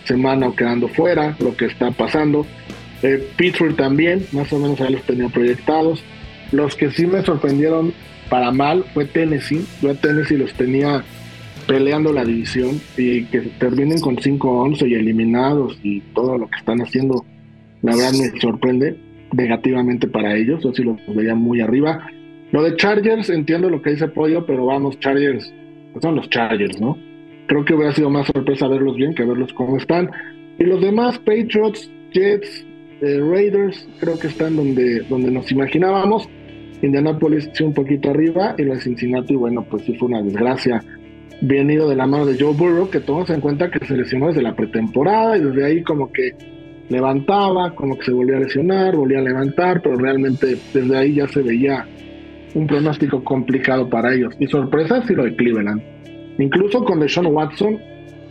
[0.03, 2.45] semana o quedando fuera, lo que está pasando.
[3.01, 6.03] Eh, Pittsburgh también, más o menos ahí los tenía proyectados.
[6.51, 7.93] Los que sí me sorprendieron
[8.29, 9.65] para mal fue Tennessee.
[9.81, 11.03] Yo a Tennessee los tenía
[11.67, 16.81] peleando la división y que terminen con 5-11 y eliminados y todo lo que están
[16.81, 17.25] haciendo,
[17.81, 18.97] la verdad me sorprende
[19.33, 20.63] negativamente para ellos.
[20.63, 22.07] Yo sí los veía muy arriba.
[22.51, 25.53] Lo de Chargers, entiendo lo que dice Pollo, pero vamos, Chargers,
[26.01, 26.97] son los Chargers, ¿no?
[27.47, 30.09] Creo que hubiera sido más sorpresa verlos bien que verlos cómo están.
[30.57, 32.65] Y los demás, Patriots, Jets,
[33.01, 36.29] eh, Raiders, creo que están donde, donde nos imaginábamos.
[36.81, 40.83] Indianapolis sí un poquito arriba y lo de Cincinnati, bueno, pues sí fue una desgracia.
[41.41, 44.41] Venido de la mano de Joe Burrow, que tomamos en cuenta que se lesionó desde
[44.41, 46.33] la pretemporada y desde ahí como que
[46.89, 51.27] levantaba, como que se volvía a lesionar, volvía a levantar, pero realmente desde ahí ya
[51.27, 51.85] se veía
[52.53, 54.33] un pronóstico complicado para ellos.
[54.39, 55.81] Y sorpresa sí lo de Cleveland.
[56.39, 57.79] Incluso con Deshaun Watson,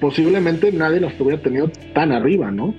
[0.00, 2.74] posiblemente nadie los hubiera tenido tan arriba, ¿no?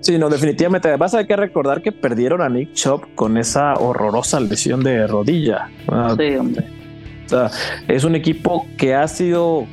[0.00, 0.96] Sí, no, definitivamente.
[0.96, 5.68] Vas a que recordar que perdieron a Nick Chop con esa horrorosa lesión de rodilla.
[5.88, 6.64] Ah, sí, hombre.
[7.26, 7.50] O sea,
[7.86, 9.66] es un equipo que ha sido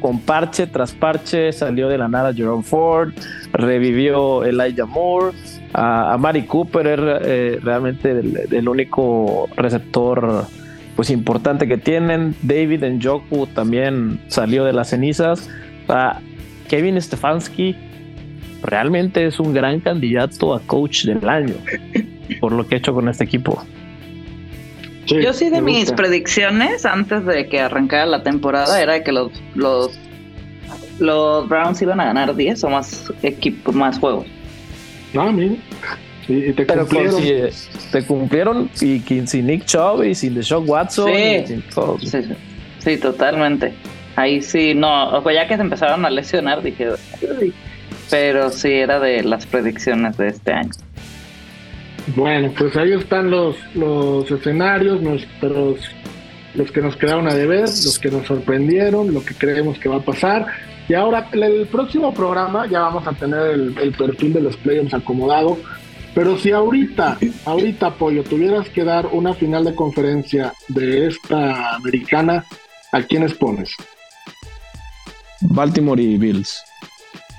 [0.00, 3.12] con parche tras parche, salió de la nada Jerome Ford,
[3.52, 5.36] revivió Elijah Moore,
[5.72, 10.46] a, Mari Cooper era eh, realmente el, único receptor
[10.94, 12.34] pues importante que tienen.
[12.42, 15.50] David Njoku también salió de las cenizas.
[16.68, 17.76] Kevin Stefanski
[18.66, 21.54] realmente es un gran candidato a coach del año
[22.40, 23.64] por lo que ha hecho con este equipo.
[25.06, 29.96] Yo sí de mis predicciones antes de que arrancara la temporada era que los los
[30.98, 34.26] los Browns iban a ganar 10 o más equipos más juegos.
[35.12, 35.60] No, mí.
[36.28, 37.22] Y, te cumplieron.
[37.22, 37.50] Si, eh,
[37.92, 41.12] te cumplieron y sin Nick Chubb y sin Deshaun Watson.
[41.14, 41.36] Sí.
[41.44, 41.98] Y sin todo.
[42.00, 42.18] Sí,
[42.78, 43.74] Sí, totalmente.
[44.16, 46.88] Ahí sí, no, ya que se empezaron a lesionar, dije,
[48.10, 50.70] pero sí era de las predicciones de este año.
[52.14, 55.80] Bueno, pues ahí están los, los escenarios, nuestros,
[56.54, 59.96] los que nos quedaron a deber, los que nos sorprendieron, lo que creemos que va
[59.96, 60.46] a pasar.
[60.88, 64.94] Y ahora, el próximo programa ya vamos a tener el, el perfil de los playoffs
[64.94, 65.58] acomodado.
[66.14, 72.44] Pero si ahorita, ahorita, Pollo, tuvieras que dar una final de conferencia de esta americana,
[72.92, 73.70] ¿a quiénes pones?
[75.40, 76.62] Baltimore y Bills.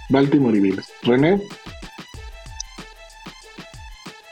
[0.09, 0.91] Baltimore y Bills.
[1.03, 1.39] René.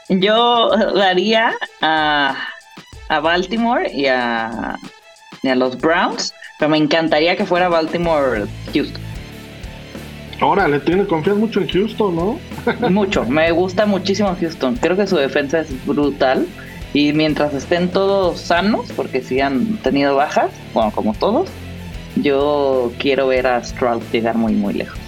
[0.10, 2.38] Yo daría a,
[3.10, 4.78] a Baltimore y a,
[5.42, 9.02] y a los Browns, pero me encantaría que fuera Baltimore-Houston.
[10.42, 12.40] Ahora, le tiene confianza mucho en Houston, ¿no?
[12.90, 14.76] mucho, me gusta muchísimo Houston.
[14.76, 16.46] Creo que su defensa es brutal.
[16.94, 21.50] Y mientras estén todos sanos, porque si han tenido bajas, bueno, como todos,
[22.16, 25.05] yo quiero ver a Stroud llegar muy, muy lejos.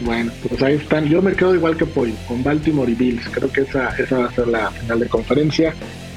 [0.00, 1.06] Bueno, pues ahí están.
[1.06, 3.28] Yo me quedo igual que Pollo, con Baltimore y Bills.
[3.30, 5.74] Creo que esa, esa va a ser la final de conferencia.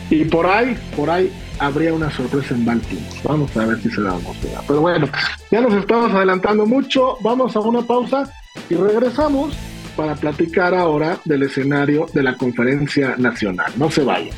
[0.10, 3.08] Y por ahí, por ahí habría una sorpresa en Baltimore.
[3.24, 4.22] Vamos a ver si se da o
[4.68, 5.08] Pero bueno,
[5.52, 7.18] ya nos estamos adelantando mucho.
[7.22, 8.32] Vamos a una pausa
[8.70, 9.56] y regresamos
[9.96, 13.72] para platicar ahora del escenario de la conferencia nacional.
[13.78, 14.36] No se vayan.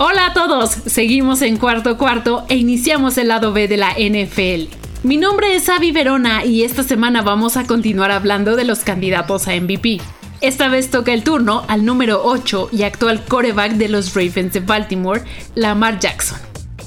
[0.00, 4.87] Hola a todos, seguimos en cuarto cuarto e iniciamos el lado B de la NFL.
[5.04, 9.46] Mi nombre es Avi Verona y esta semana vamos a continuar hablando de los candidatos
[9.46, 10.00] a MVP.
[10.40, 14.60] Esta vez toca el turno al número 8 y actual coreback de los Ravens de
[14.60, 15.22] Baltimore,
[15.54, 16.38] Lamar Jackson.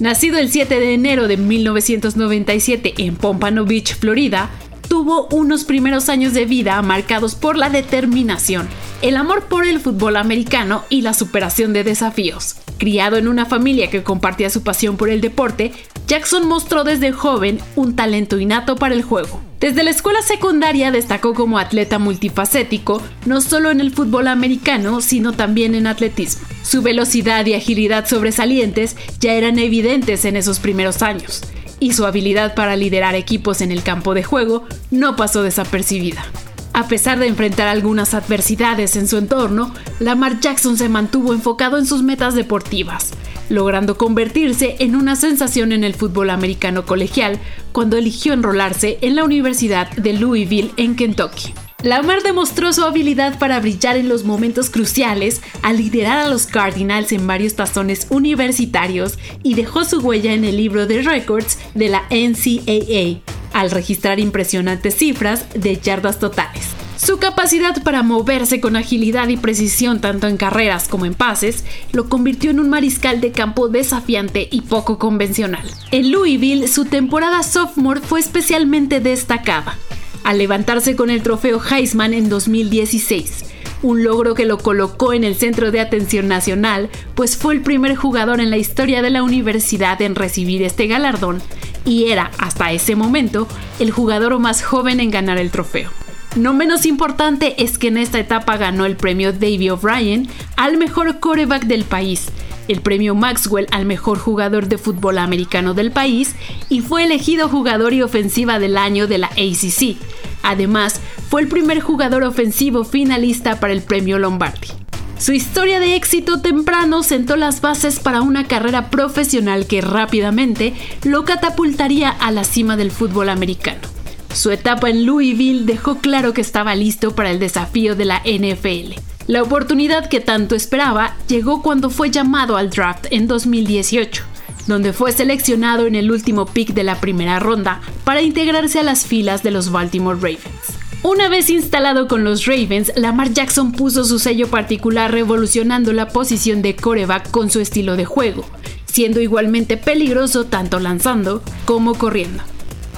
[0.01, 4.49] Nacido el 7 de enero de 1997 en Pompano Beach, Florida,
[4.89, 8.67] tuvo unos primeros años de vida marcados por la determinación,
[9.01, 12.57] el amor por el fútbol americano y la superación de desafíos.
[12.77, 15.71] Criado en una familia que compartía su pasión por el deporte,
[16.11, 19.39] Jackson mostró desde joven un talento innato para el juego.
[19.61, 25.31] Desde la escuela secundaria destacó como atleta multifacético, no solo en el fútbol americano, sino
[25.31, 26.45] también en atletismo.
[26.63, 31.43] Su velocidad y agilidad sobresalientes ya eran evidentes en esos primeros años
[31.79, 36.25] y su habilidad para liderar equipos en el campo de juego no pasó desapercibida.
[36.73, 41.85] A pesar de enfrentar algunas adversidades en su entorno, Lamar Jackson se mantuvo enfocado en
[41.85, 43.11] sus metas deportivas,
[43.51, 47.39] logrando convertirse en una sensación en el fútbol americano colegial
[47.71, 51.53] cuando eligió enrolarse en la Universidad de Louisville en Kentucky.
[51.83, 57.11] Lamar demostró su habilidad para brillar en los momentos cruciales al liderar a los Cardinals
[57.11, 62.03] en varios tazones universitarios y dejó su huella en el libro de récords de la
[62.11, 63.21] NCAA
[63.53, 66.67] al registrar impresionantes cifras de yardas totales.
[67.03, 72.07] Su capacidad para moverse con agilidad y precisión tanto en carreras como en pases lo
[72.07, 75.67] convirtió en un mariscal de campo desafiante y poco convencional.
[75.89, 79.79] En Louisville, su temporada sophomore fue especialmente destacada
[80.23, 83.45] al levantarse con el trofeo Heisman en 2016,
[83.81, 87.95] un logro que lo colocó en el centro de atención nacional, pues fue el primer
[87.95, 91.41] jugador en la historia de la universidad en recibir este galardón
[91.83, 93.47] y era, hasta ese momento,
[93.79, 95.89] el jugador más joven en ganar el trofeo.
[96.35, 101.19] No menos importante es que en esta etapa ganó el premio Davy O'Brien al mejor
[101.19, 102.27] coreback del país,
[102.69, 106.35] el premio Maxwell al mejor jugador de fútbol americano del país
[106.69, 109.97] y fue elegido jugador y ofensiva del año de la ACC.
[110.41, 114.69] Además, fue el primer jugador ofensivo finalista para el premio Lombardi.
[115.17, 121.25] Su historia de éxito temprano sentó las bases para una carrera profesional que rápidamente lo
[121.25, 124.00] catapultaría a la cima del fútbol americano.
[124.33, 128.93] Su etapa en Louisville dejó claro que estaba listo para el desafío de la NFL.
[129.27, 134.23] La oportunidad que tanto esperaba llegó cuando fue llamado al draft en 2018,
[134.67, 139.05] donde fue seleccionado en el último pick de la primera ronda para integrarse a las
[139.05, 140.79] filas de los Baltimore Ravens.
[141.03, 146.61] Una vez instalado con los Ravens, Lamar Jackson puso su sello particular revolucionando la posición
[146.61, 148.45] de coreback con su estilo de juego,
[148.85, 152.43] siendo igualmente peligroso tanto lanzando como corriendo.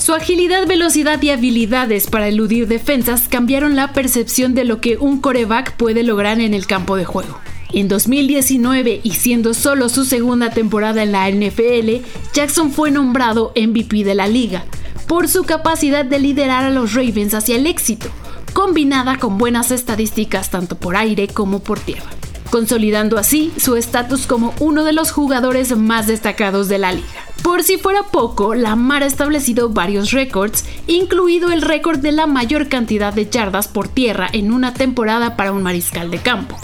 [0.03, 5.21] Su agilidad, velocidad y habilidades para eludir defensas cambiaron la percepción de lo que un
[5.21, 7.39] coreback puede lograr en el campo de juego.
[7.71, 14.03] En 2019 y siendo solo su segunda temporada en la NFL, Jackson fue nombrado MVP
[14.03, 14.65] de la liga
[15.07, 18.09] por su capacidad de liderar a los Ravens hacia el éxito,
[18.51, 22.09] combinada con buenas estadísticas tanto por aire como por tierra,
[22.53, 27.07] consolidando así su estatus como uno de los jugadores más destacados de la liga.
[27.41, 32.69] Por si fuera poco, Lamar ha establecido varios récords, incluido el récord de la mayor
[32.69, 36.55] cantidad de yardas por tierra en una temporada para un mariscal de campo.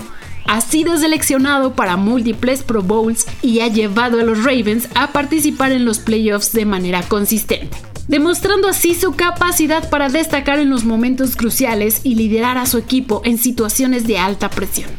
[0.45, 5.71] ha sido seleccionado para múltiples Pro Bowls y ha llevado a los Ravens a participar
[5.71, 7.75] en los playoffs de manera consistente,
[8.07, 13.23] demostrando así su capacidad para destacar en los momentos cruciales y liderar a su equipo
[13.25, 14.89] en situaciones de alta presión.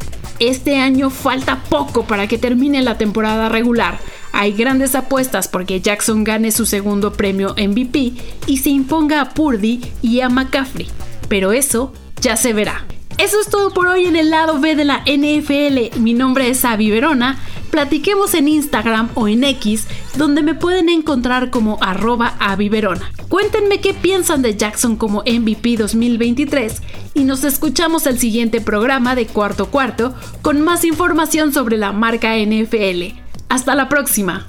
[0.41, 3.99] Este año falta poco para que termine la temporada regular.
[4.31, 8.13] Hay grandes apuestas porque Jackson gane su segundo premio MVP
[8.47, 10.87] y se imponga a Purdy y a McCaffrey.
[11.29, 12.87] Pero eso ya se verá.
[13.19, 15.99] Eso es todo por hoy en el lado B de la NFL.
[15.99, 17.37] Mi nombre es Avi Verona.
[17.69, 19.85] Platiquemos en Instagram o en X,
[20.17, 23.11] donde me pueden encontrar como arroba Verona.
[23.29, 26.81] Cuéntenme qué piensan de Jackson como MVP 2023
[27.13, 32.35] y nos escuchamos el siguiente programa de Cuarto Cuarto con más información sobre la marca
[32.37, 33.17] NFL.
[33.49, 34.47] Hasta la próxima.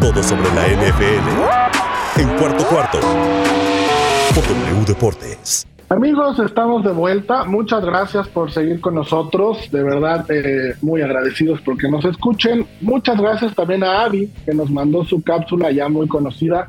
[0.00, 3.00] Todo sobre la NFL en Cuarto Cuarto
[4.34, 5.66] por W Deportes.
[5.88, 7.44] Amigos, estamos de vuelta.
[7.44, 9.70] Muchas gracias por seguir con nosotros.
[9.70, 12.66] De verdad, eh, muy agradecidos porque nos escuchen.
[12.80, 16.66] Muchas gracias también a Avi, que nos mandó su cápsula ya muy conocida.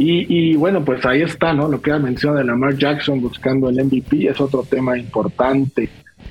[0.00, 1.66] Y, bueno, pues ahí está, ¿no?
[1.66, 5.88] Lo que ha mencionado Lamar Jackson buscando el MVP es otro tema importante.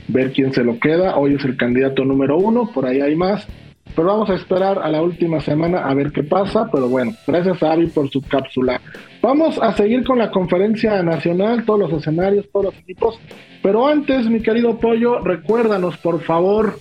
[0.08, 1.17] Ver quién se lo queda.
[1.17, 3.45] Hoy es el candidato número uno, por ahí hay más.
[3.93, 6.69] Pero vamos a esperar a la última semana a ver qué pasa.
[6.71, 8.80] Pero bueno, gracias a Avi por su cápsula.
[9.21, 13.19] Vamos a seguir con la conferencia nacional, todos los escenarios, todos los equipos.
[13.62, 16.80] Pero antes, mi querido Pollo, recuérdanos por favor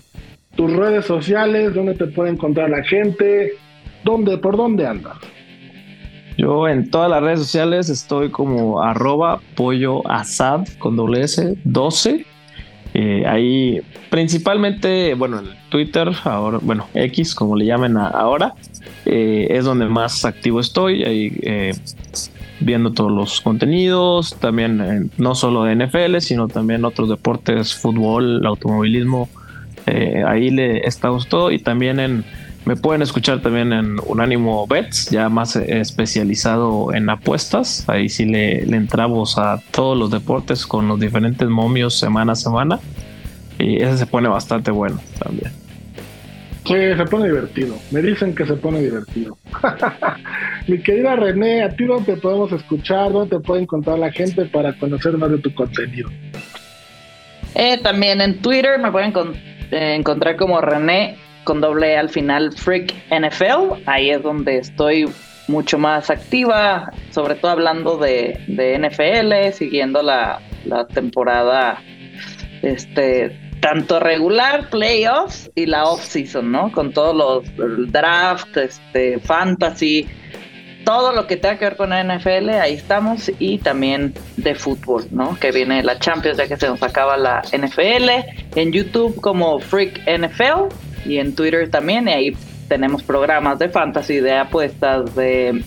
[0.54, 3.54] tus redes sociales, dónde te puede encontrar la gente,
[4.04, 5.16] dónde, por dónde andas.
[6.36, 12.26] Yo en todas las redes sociales estoy como arroba pollo asad con doble S 12
[12.98, 18.54] eh, ahí principalmente, bueno, en Twitter, ahora, bueno, X, como le llamen ahora,
[19.04, 21.74] eh, es donde más activo estoy, ahí eh,
[22.60, 29.28] viendo todos los contenidos, también no solo de NFL, sino también otros deportes, fútbol, automovilismo,
[30.26, 32.24] ahí le estamos todo y también en
[32.66, 37.88] me pueden escuchar también en Unánimo Bets, ya más especializado en apuestas.
[37.88, 42.80] Ahí sí le, entramos a todos los deportes con los diferentes momios semana a semana.
[43.60, 45.52] Y ese se pone bastante bueno también.
[46.64, 47.76] Sí, se pone divertido.
[47.92, 49.38] Me dicen que se pone divertido.
[50.66, 53.12] Mi querida René, ¿a ti dónde te podemos escuchar?
[53.12, 56.10] ¿Dónde te puede encontrar la gente para conocer más de tu contenido?
[57.54, 59.12] Eh, también en Twitter me pueden
[59.70, 61.16] eh, encontrar como René
[61.46, 63.80] con doble al final Freak NFL.
[63.86, 65.08] Ahí es donde estoy
[65.48, 70.40] mucho más activa, sobre todo hablando de, NFL, siguiendo la,
[70.92, 71.80] temporada
[72.62, 76.70] este tanto regular, playoffs y la off-season, ¿no?
[76.72, 80.08] Con todos los draft, este, fantasy,
[80.84, 85.38] todo lo que tenga que ver con NFL, ahí estamos, y también de fútbol, ¿no?
[85.38, 88.10] Que viene la Champions, ya que se nos acaba la NFL,
[88.56, 90.74] en YouTube como Freak NFL
[91.06, 92.08] y en Twitter también.
[92.08, 92.36] Y ahí
[92.68, 95.62] tenemos programas de fantasy, de apuestas, de,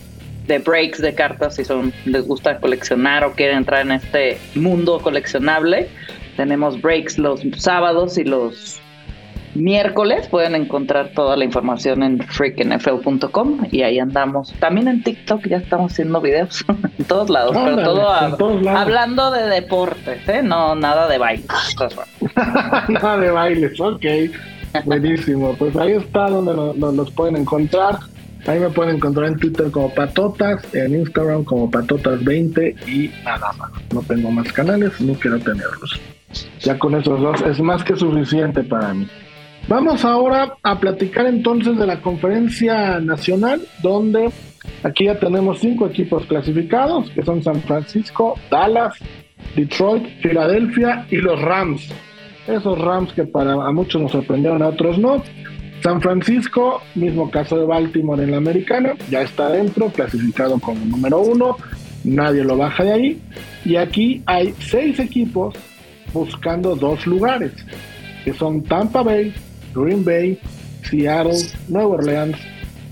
[0.66, 5.90] breaks de cartas si son les gusta coleccionar o quieren entrar en este mundo coleccionable.
[6.38, 8.82] Tenemos breaks los sábados y los
[9.56, 10.28] miércoles.
[10.28, 14.54] Pueden encontrar toda la información en freaknfl.com y ahí andamos.
[14.60, 16.66] También en TikTok ya estamos haciendo videos
[16.98, 20.42] en todos lados, pero todo hablando de deportes, ¿eh?
[20.42, 21.48] No, nada de bailes.
[22.90, 24.06] nada de bailes, ok.
[24.86, 26.54] Buenísimo, pues ahí está donde
[26.94, 27.98] nos, pueden encontrar.
[28.48, 33.72] Ahí me pueden encontrar en Twitter como Patotas, en Instagram como Patotas20 y nada más.
[33.94, 36.00] No tengo más canales, no quiero tenerlos.
[36.62, 39.08] Ya con esos dos es más que suficiente para mí.
[39.68, 44.32] Vamos ahora a platicar entonces de la conferencia nacional, donde
[44.84, 48.94] aquí ya tenemos cinco equipos clasificados, que son San Francisco, Dallas,
[49.56, 51.92] Detroit, Filadelfia y los Rams.
[52.48, 55.22] Esos Rams que para a muchos nos sorprendieron, a otros no.
[55.82, 61.20] San Francisco, mismo caso de Baltimore en la americana, ya está dentro, clasificado como número
[61.22, 61.56] uno,
[62.04, 63.22] nadie lo baja de ahí.
[63.64, 65.56] Y aquí hay seis equipos
[66.14, 67.54] buscando dos lugares,
[68.26, 69.34] que son Tampa Bay,
[69.74, 70.40] Green Bay,
[70.84, 71.38] Seattle,
[71.70, 72.38] Nueva Orleans,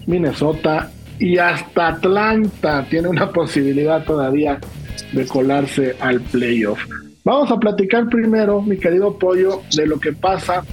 [0.05, 4.59] Minnesota y hasta Atlanta tiene una posibilidad todavía
[5.11, 6.79] de colarse al playoff.
[7.27, 10.63] Vamos a platicar primero, mi querido Pollo, de lo que pasa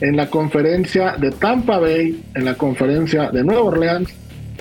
[0.00, 4.08] en la conferencia de Tampa Bay, en la conferencia de Nueva Orleans,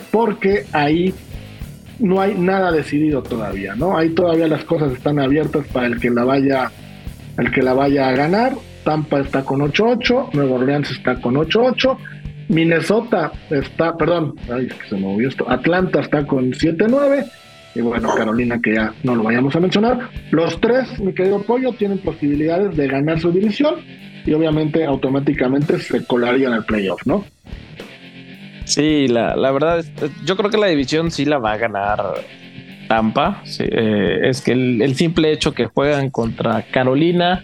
[0.09, 1.13] porque ahí
[1.99, 3.95] no hay nada decidido todavía, ¿no?
[3.95, 6.71] Ahí todavía las cosas están abiertas para el que la vaya,
[7.37, 8.53] el que la vaya a ganar.
[8.83, 11.97] Tampa está con 8-8, Nueva Orleans está con 8-8,
[12.47, 17.29] Minnesota está, perdón, ay, se movió esto, Atlanta está con 7-9
[17.77, 20.09] y bueno, Carolina, que ya no lo vayamos a mencionar.
[20.31, 23.75] Los tres, mi querido Pollo, tienen posibilidades de ganar su división.
[24.25, 27.23] y obviamente automáticamente se colarían al playoff, ¿no?
[28.65, 29.85] Sí, la, la verdad,
[30.25, 31.99] yo creo que la división sí la va a ganar
[32.87, 33.43] Tampa.
[33.59, 37.43] Eh, es que el, simple hecho que juegan contra Carolina,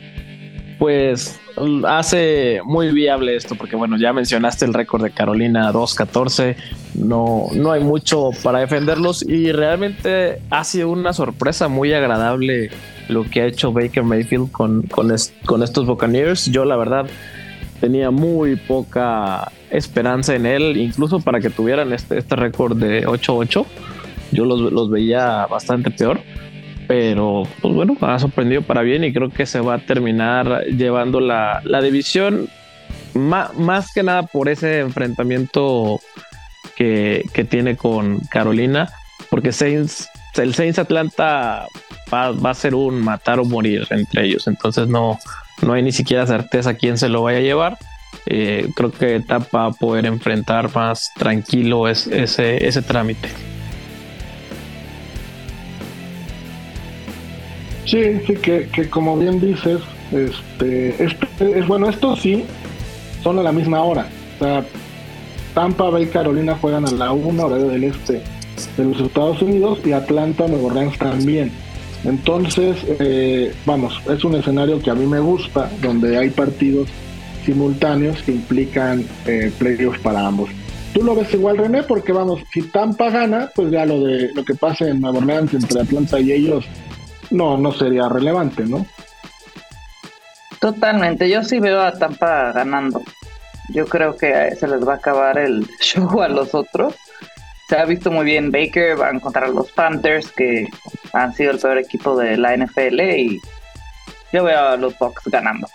[0.79, 1.39] pues
[1.87, 6.55] hace muy viable esto, porque bueno, ya mencionaste el récord de Carolina 2-14,
[6.95, 12.69] no, no hay mucho para defenderlos y realmente ha sido una sorpresa muy agradable
[13.09, 16.45] lo que ha hecho Baker Mayfield con, con, estos Buccaneers.
[16.47, 17.05] Yo la verdad
[17.79, 23.65] tenía muy poca esperanza en él, incluso para que tuvieran este, este récord de 8-8.
[24.31, 26.21] Yo los, los, veía bastante peor,
[26.93, 31.19] pero pues bueno, ha sorprendido para bien y creo que se va a terminar llevando
[31.19, 32.47] la, la división
[33.15, 35.99] más, más, que nada por ese enfrentamiento
[36.75, 38.89] que, que tiene con Carolina,
[39.31, 41.65] porque Saints, el Saints Atlanta
[42.13, 45.17] va, va, a ser un matar o morir entre ellos, entonces no,
[45.63, 47.77] no hay ni siquiera certeza quién se lo vaya a llevar.
[48.27, 53.29] Eh, creo que Tampa va a poder enfrentar más tranquilo ese, ese trámite.
[57.93, 59.79] Sí, sí, que, que como bien dices,
[60.11, 62.43] este, es bueno, estos sí
[63.21, 64.07] son a la misma hora.
[64.35, 64.65] O sea,
[65.53, 68.23] Tampa Bay y Carolina juegan a la 1 hora del este
[68.77, 71.51] de los Estados Unidos y Atlanta, Nueva Orleans también.
[72.03, 76.89] Entonces, eh, vamos, es un escenario que a mí me gusta, donde hay partidos
[77.45, 80.49] simultáneos que implican eh, playoffs para ambos.
[80.95, 84.43] Tú lo ves igual, René, porque vamos, si Tampa gana, pues ya lo de lo
[84.43, 86.65] que pase en Nueva Orleans entre Atlanta y ellos,
[87.33, 88.85] no, no sería relevante, ¿no?
[90.59, 93.01] Totalmente, yo sí veo a Tampa ganando.
[93.69, 96.95] Yo creo que se les va a acabar el show a los otros
[97.67, 100.67] se ha visto muy bien Baker, va a encontrar a los Panthers, que
[101.13, 103.39] han sido el peor equipo de la NFL, y
[104.31, 105.67] yo veo a los Bucks ganando.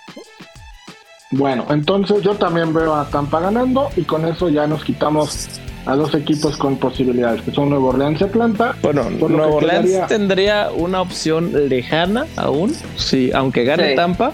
[1.31, 5.97] Bueno, entonces yo también veo a Tampa ganando, y con eso ya nos quitamos a
[5.97, 8.77] dos equipos con posibilidades, que son Nuevo Orleans y Atlanta.
[8.83, 14.33] Bueno, Nuevo Orleans tendría una opción lejana aún, si, aunque gane Tampa,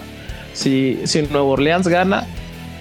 [0.51, 2.25] si, si Nuevo Orleans gana,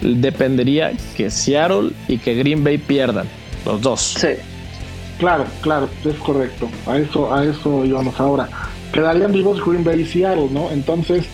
[0.00, 3.28] dependería que Seattle y que Green Bay pierdan,
[3.64, 4.00] los dos.
[4.00, 4.30] Sí.
[5.18, 6.68] Claro, claro, es correcto.
[6.88, 8.48] A eso, a eso íbamos ahora.
[8.92, 10.68] Quedarían vivos Green Bay y Seattle, ¿no?
[10.72, 11.26] Entonces,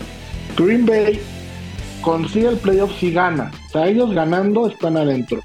[0.55, 1.19] Green Bay
[2.01, 3.49] consigue el playoff si gana.
[3.65, 5.41] O sea, ellos ganando están adentro.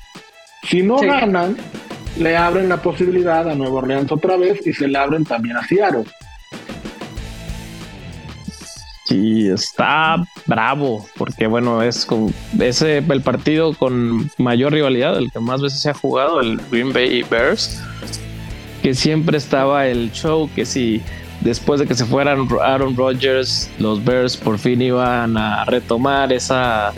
[0.68, 1.56] Si no ganan,
[2.18, 5.66] le abren la posibilidad a Nueva Orleans otra vez y se le abren también a
[5.66, 6.04] Seattle.
[9.06, 15.38] Sí, está bravo, porque bueno, es con ese el partido con mayor rivalidad, el que
[15.38, 17.80] más veces se ha jugado, el Green Bay Bears
[18.86, 21.02] que siempre estaba el show que si
[21.40, 26.92] después de que se fueran Aaron Rodgers, los Bears por fin iban a retomar esa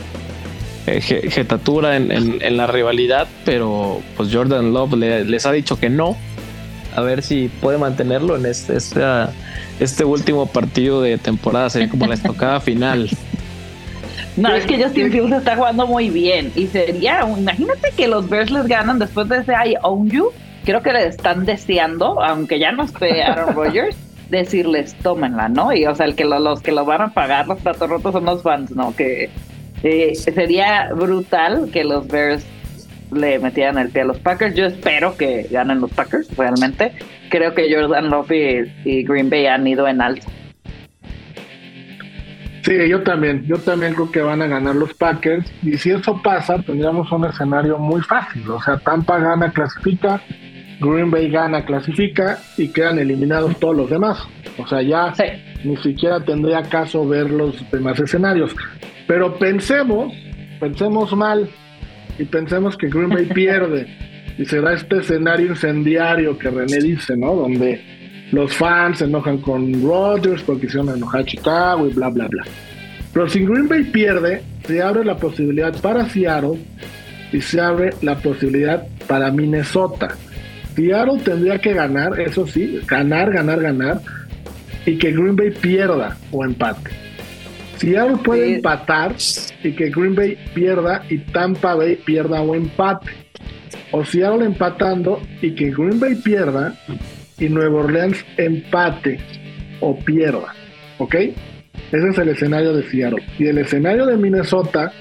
[0.96, 6.16] eh, jetatura en, la rivalidad, pero pues Jordan Love les ha dicho que no.
[6.96, 9.00] A ver si puede mantenerlo en este, este,
[9.78, 13.08] este último partido de temporada, sería como la estocada final.
[14.36, 18.52] No, es que Justin Fields está jugando muy bien y sería, imagínate que los Bears
[18.52, 20.30] les ganan después de ese I own you
[20.68, 23.96] creo que le están deseando, aunque ya no esté Aaron Rodgers,
[24.28, 25.72] decirles tómenla, ¿no?
[25.72, 28.26] Y o sea, el que los que lo van a pagar los platos rotos son
[28.26, 28.94] los fans, ¿no?
[28.94, 29.30] Que
[29.82, 32.44] eh, sería brutal que los Bears
[33.12, 34.54] le metieran el pie a los Packers.
[34.54, 36.92] Yo espero que ganen los Packers, realmente.
[37.30, 38.32] Creo que Jordan Love
[38.84, 40.26] y, Green Bay han ido en alto.
[42.62, 46.20] Sí, yo también, yo también creo que van a ganar los Packers y si eso
[46.22, 50.20] pasa tendríamos un escenario muy fácil, o sea, Tampa gana, clasifica,
[50.78, 54.18] Green Bay gana, clasifica y quedan eliminados todos los demás.
[54.58, 55.14] O sea, ya
[55.64, 58.54] ni siquiera tendría caso ver los demás escenarios.
[59.08, 60.14] Pero pensemos,
[60.60, 61.48] pensemos mal
[62.18, 63.88] y pensemos que Green Bay pierde
[64.38, 67.34] y se da este escenario incendiario que René dice, ¿no?
[67.34, 67.80] Donde
[68.30, 72.44] los fans se enojan con Rodgers porque hicieron enojar a Chicago y bla, bla, bla.
[73.12, 76.58] Pero si Green Bay pierde, se abre la posibilidad para Seattle
[77.32, 80.08] y se abre la posibilidad para Minnesota.
[80.76, 84.00] Seattle tendría que ganar, eso sí, ganar, ganar, ganar,
[84.86, 87.07] y que Green Bay pierda o empate.
[87.78, 89.14] Seattle puede empatar
[89.62, 93.10] y que Green Bay pierda y Tampa Bay pierda o empate.
[93.92, 96.74] O Seattle empatando y que Green Bay pierda
[97.38, 99.18] y Nueva Orleans empate
[99.80, 100.54] o pierda.
[100.98, 101.14] ¿Ok?
[101.14, 103.22] Ese es el escenario de Seattle.
[103.38, 104.92] Y el escenario de Minnesota,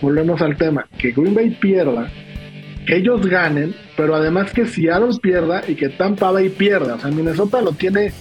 [0.00, 2.10] volvemos al tema, que Green Bay pierda
[2.86, 6.94] que ellos ganen, pero además que Seattle pierda y que Tampa Bay pierda.
[6.94, 8.12] O sea, Minnesota lo tiene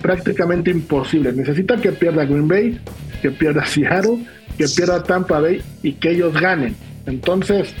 [0.00, 1.32] prácticamente imposible.
[1.32, 2.78] Necesita que pierda Green Bay,
[3.22, 6.74] que pierda Seattle que pierda Tampa Bay y que ellos ganen.
[7.06, 7.72] Entonces,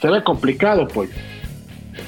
[0.00, 1.10] se ve complicado, pues.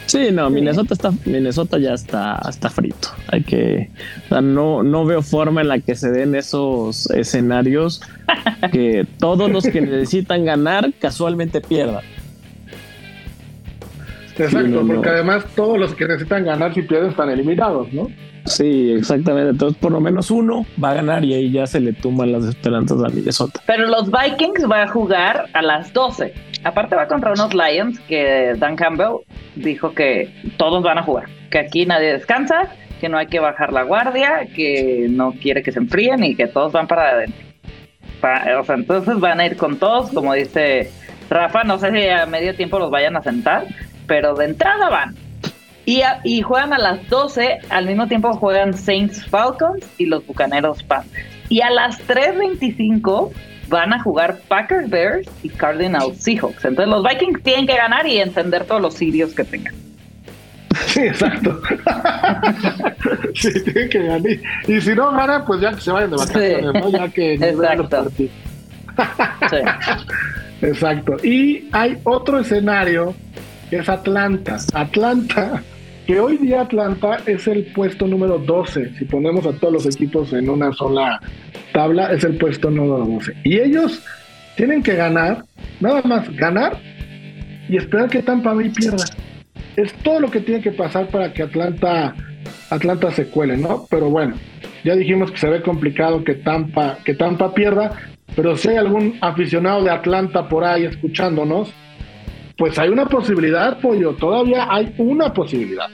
[0.06, 3.08] Sí, no, Minnesota está, Minnesota ya está, está frito.
[3.28, 3.90] Hay que,
[4.30, 8.02] no, no veo forma en la que se den esos escenarios
[8.72, 12.04] que todos los que necesitan ganar casualmente pierdan.
[14.38, 18.08] Exacto, porque además todos los que necesitan ganar si pierden están eliminados, ¿no?
[18.46, 19.50] Sí, exactamente.
[19.50, 22.44] Entonces, por lo menos uno va a ganar y ahí ya se le tumban las
[22.44, 23.60] esperanzas a Minnesota.
[23.66, 26.32] Pero los Vikings van a jugar a las 12.
[26.64, 29.18] Aparte va contra unos Lions que Dan Campbell
[29.56, 33.72] dijo que todos van a jugar, que aquí nadie descansa, que no hay que bajar
[33.72, 37.46] la guardia, que no quiere que se enfríen y que todos van para adentro.
[38.60, 40.90] o sea, entonces van a ir con todos, como dice
[41.28, 43.66] Rafa, no sé si a medio tiempo los vayan a sentar,
[44.06, 45.25] pero de entrada van.
[45.86, 50.82] Y, y juegan a las 12, al mismo tiempo juegan Saints Falcons y los Bucaneros
[50.82, 51.26] Panthers.
[51.48, 53.30] Y a las 3.25
[53.68, 56.64] van a jugar Packers Bears y Cardinals Seahawks.
[56.64, 59.74] Entonces los Vikings tienen que ganar y encender todos los sirios que tengan.
[60.88, 61.60] Sí, exacto.
[63.34, 64.30] sí, tienen que ganar.
[64.66, 66.90] Y si no ganan, pues ya que se vayan de vacaciones, ¿no?
[66.90, 68.10] Ya que exacto.
[68.16, 68.30] sí.
[70.60, 71.16] Exacto.
[71.22, 73.14] Y hay otro escenario
[73.70, 74.58] que es Atlanta.
[74.74, 75.62] Atlanta,
[76.06, 78.94] que hoy día Atlanta es el puesto número 12.
[78.94, 81.20] Si ponemos a todos los equipos en una sola
[81.72, 83.34] tabla, es el puesto número 12.
[83.42, 84.04] Y ellos
[84.56, 85.44] tienen que ganar,
[85.80, 86.78] nada más ganar
[87.68, 89.04] y esperar que Tampa Bay pierda.
[89.74, 92.14] Es todo lo que tiene que pasar para que Atlanta,
[92.70, 93.86] Atlanta se cuele, ¿no?
[93.90, 94.36] Pero bueno,
[94.84, 97.90] ya dijimos que se ve complicado que Tampa, que Tampa pierda,
[98.36, 101.74] pero si hay algún aficionado de Atlanta por ahí escuchándonos,
[102.56, 105.88] pues hay una posibilidad, pollo, todavía hay una posibilidad.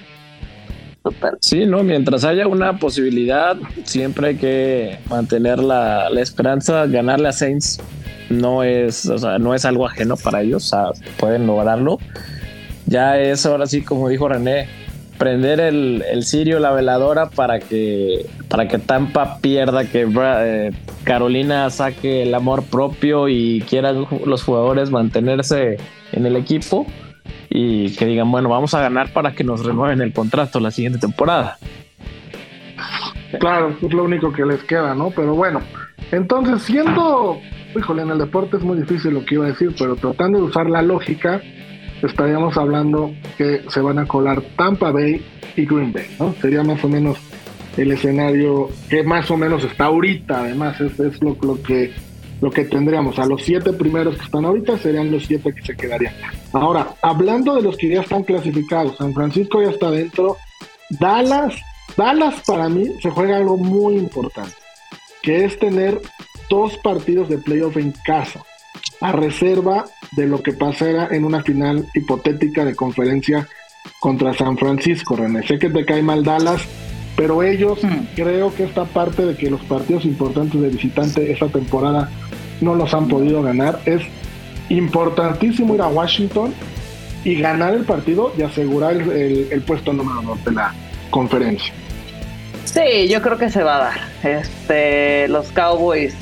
[1.41, 7.81] Sí, no, mientras haya una posibilidad, siempre hay que mantener la, esperanza, ganarle a Saints
[8.31, 11.99] no es, o sea, no es algo ajeno para ellos, o sea, pueden lograrlo.
[12.87, 14.69] Ya es ahora sí, como dijo René,
[15.19, 20.71] prender el, el cirio, la veladora para que, para que Tampa pierda, que eh,
[21.05, 25.79] Carolina saque el amor propio y quieran los jugadores mantenerse
[26.13, 26.87] en el equipo
[27.49, 30.99] y que digan, bueno, vamos a ganar para que nos renueven el contrato la siguiente
[30.99, 31.59] temporada.
[33.39, 35.11] Claro, es lo único que les queda, ¿no?
[35.11, 35.61] Pero bueno,
[36.11, 37.41] entonces siendo,
[37.77, 40.45] híjole, en el deporte es muy difícil lo que iba a decir, pero tratando de
[40.45, 41.41] usar la lógica,
[42.03, 45.25] estaríamos hablando que se van a colar Tampa Bay
[45.57, 46.35] y Green Bay, ¿no?
[46.41, 47.19] Sería más o menos
[47.77, 51.93] el escenario que más o menos está ahorita, además, es, es lo, que
[52.43, 53.19] lo que tendríamos.
[53.19, 56.13] A los siete primeros que están ahorita serían los siete que se quedarían.
[56.53, 60.37] Ahora, hablando de los que ya están clasificados, San Francisco ya está dentro.
[60.91, 61.55] Dallas,
[61.97, 64.55] Dallas para mí se juega algo muy importante,
[65.23, 66.01] que es tener
[66.51, 68.43] dos partidos de playoff en casa
[69.01, 69.85] a reserva
[70.17, 73.49] de lo que pasara en una final hipotética de conferencia
[74.01, 75.47] contra San Francisco, René.
[75.47, 76.63] Sé que te cae mal Dallas,
[77.17, 78.15] pero ellos mm.
[78.15, 82.11] creo que esta parte de que los partidos importantes de visitante esta temporada
[82.61, 83.81] no los han podido ganar.
[83.85, 84.03] Es
[84.69, 86.55] importantísimo ir a Washington
[87.25, 90.75] y ganar el partido y asegurar el, puesto número dos de la
[91.11, 91.73] conferencia.
[92.65, 94.01] Sí, yo creo que se va a dar.
[94.23, 96.15] Este, los Cowboys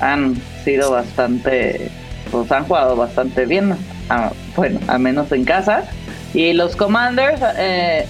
[0.00, 1.90] han sido bastante
[2.30, 3.76] pues han jugado bastante bien,
[4.56, 5.84] bueno, a menos en casa.
[6.34, 8.06] Y los Commanders eh,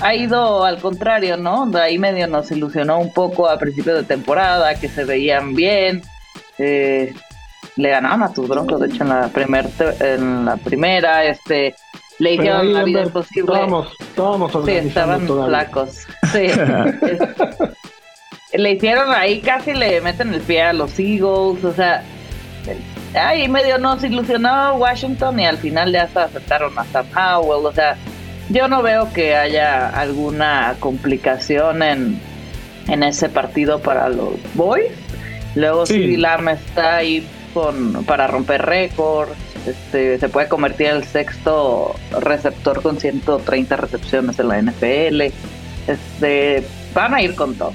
[0.00, 1.66] ha ido al contrario, ¿no?
[1.66, 6.02] De ahí medio nos ilusionó un poco a principio de temporada, que se veían bien.
[6.58, 7.12] Eh,
[7.76, 9.68] le ganaron a tus broncos, de hecho, en la, primer
[10.00, 11.74] en la primera, este,
[12.18, 13.52] le hicieron la vida imposible.
[14.00, 16.06] Estábamos, sí, estaban flacos.
[16.32, 16.46] Sí.
[18.52, 22.04] le hicieron ahí, casi le meten el pie a los Eagles, o sea,
[23.14, 27.66] ahí medio nos ilusionó Washington y al final ya hasta aceptaron a Sam Howell.
[27.66, 27.96] O sea,
[28.50, 32.20] yo no veo que haya alguna complicación en,
[32.88, 34.92] en ese partido para los Boys.
[35.54, 39.32] Luego si Lam está ahí con, para romper récords.
[39.66, 45.22] Este, se puede convertir en el sexto receptor con 130 recepciones en la NFL.
[45.86, 47.72] Este, van a ir con todo.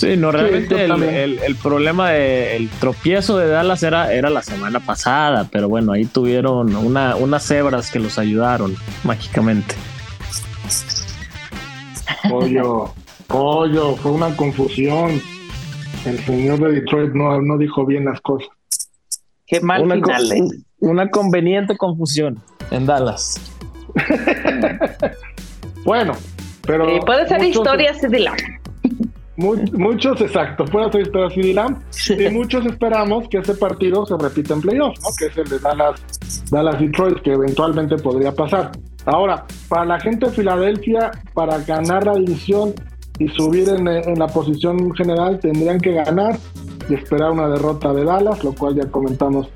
[0.00, 5.68] Sí, no, realmente el, problema del tropiezo de Dallas era, era la semana pasada, pero
[5.68, 8.74] bueno, ahí tuvieron una, unas cebras que los ayudaron
[9.04, 9.74] mágicamente.
[12.30, 12.94] Pollo,
[13.26, 15.20] pollo, fue una confusión.
[16.06, 18.48] El señor de Detroit no, no dijo bien las cosas.
[19.46, 20.48] Qué mal una, final, ¿eh?
[20.78, 23.38] una conveniente confusión en Dallas.
[25.84, 26.14] bueno,
[26.66, 26.86] pero.
[27.00, 28.34] puede ser historia así de la
[29.40, 31.82] muchos, exacto, puede ser historia así dirán.
[32.08, 35.08] Y muchos esperamos que ese partido se repita en playoffs, ¿no?
[35.18, 36.00] Que es el de Dallas,
[36.50, 38.72] Dallas Detroit, que eventualmente podría pasar.
[39.06, 42.74] Ahora, para la gente de Filadelfia, para ganar la división
[43.18, 46.38] y subir en, en la posición general, tendrían que ganar
[46.88, 49.48] y esperar una derrota de Dallas, lo cual ya comentamos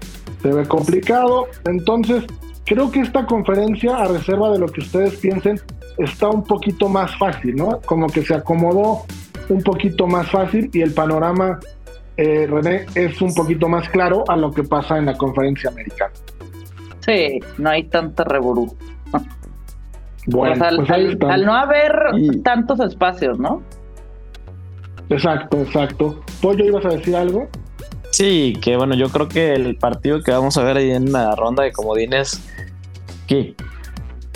[0.43, 1.47] se ve complicado.
[1.65, 2.25] Entonces,
[2.65, 5.61] creo que esta conferencia, a reserva de lo que ustedes piensen,
[5.99, 7.81] está un poquito más fácil, ¿no?
[7.87, 9.05] Como que se acomodó
[9.49, 11.59] un poquito más fácil y el panorama,
[12.17, 16.13] eh, René, es un poquito más claro a lo que pasa en la conferencia americana.
[17.01, 18.75] Sí, no hay tanta revolú.
[20.27, 21.93] Bueno, pues al, no haber
[22.43, 23.63] tantos espacios, ¿no?
[25.11, 26.23] Exacto, exacto.
[26.41, 27.49] Pollo, ¿ibas a decir algo?
[28.11, 31.35] Sí, que bueno, yo creo que el partido que vamos a ver ahí en la
[31.35, 32.41] ronda de comodines,
[33.27, 33.55] que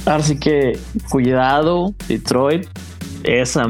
[0.05, 0.79] así que
[1.11, 2.67] cuidado, Detroit,
[3.25, 3.67] es a,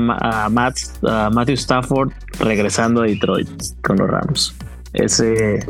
[0.49, 3.49] Matthew Stafford regresando a Detroit
[3.83, 4.55] con los Rams.
[4.93, 5.61] Ese,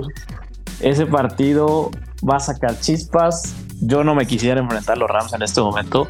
[0.81, 1.91] ese partido
[2.29, 3.55] va a sacar chispas.
[3.81, 6.09] Yo no me quisiera enfrentar a los Rams en este momento.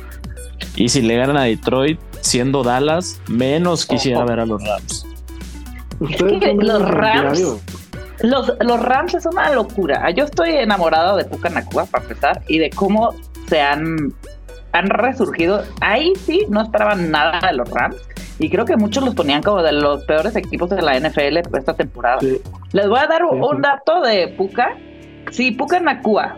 [0.77, 5.07] Y si le ganan a Detroit, siendo Dallas, menos quisiera ver a los Rams.
[6.01, 7.43] los Rams.
[8.21, 10.11] Los, los Rams es una locura.
[10.11, 13.15] Yo estoy enamorado de Puka Nakua, para empezar, y de cómo
[13.49, 14.13] se han
[14.73, 15.63] han resurgido.
[15.81, 17.97] Ahí sí no esperaban nada de los Rams.
[18.39, 21.75] Y creo que muchos los ponían como de los peores equipos de la NFL esta
[21.75, 22.19] temporada.
[22.73, 24.77] Les voy a dar un dato de Puka.
[25.31, 26.37] Si Puka Nakua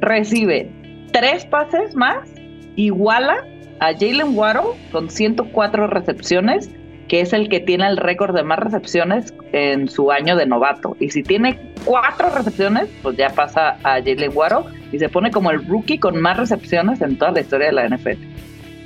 [0.00, 0.70] recibe
[1.12, 2.28] tres pases más,
[2.76, 3.44] iguala
[3.80, 6.70] a Jalen Waddle con 104 recepciones
[7.10, 10.96] que es el que tiene el récord de más recepciones en su año de novato.
[11.00, 15.50] Y si tiene cuatro recepciones, pues ya pasa a Jalen Guaro y se pone como
[15.50, 18.22] el rookie con más recepciones en toda la historia de la NFL.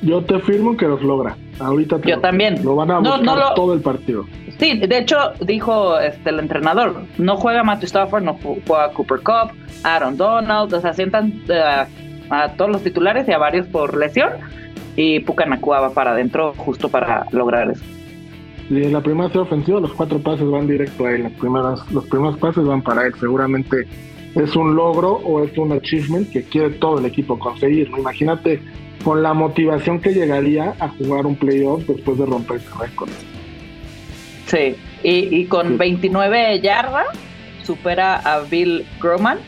[0.01, 1.37] Yo te firmo que los logra.
[1.59, 2.65] Ahorita Yo también.
[2.65, 4.25] Lo van a buscar todo el partido.
[4.59, 9.55] Sí, de hecho dijo este el entrenador, no juega Matthew Stafford, no juega Cooper Cup,
[9.83, 11.85] Aaron Donald, o sea, sientan eh,
[12.31, 14.31] a todos los titulares y a varios por lesión
[14.97, 17.85] y Pucanacua va para adentro justo para lograr eso.
[18.71, 21.93] Y en la primera serie ofensiva los cuatro pases van directo a él, las primeras,
[21.93, 23.15] los primeros pases van para él.
[23.21, 23.87] Seguramente
[24.35, 27.91] es un logro o es un achievement que quiere todo el equipo conseguir.
[27.97, 28.61] Imagínate
[29.05, 33.11] con la motivación que llegaría a jugar un playoff después de romper ese récord.
[34.47, 37.07] Sí, y, con 29 yardas
[37.63, 39.39] supera a Bill Groman,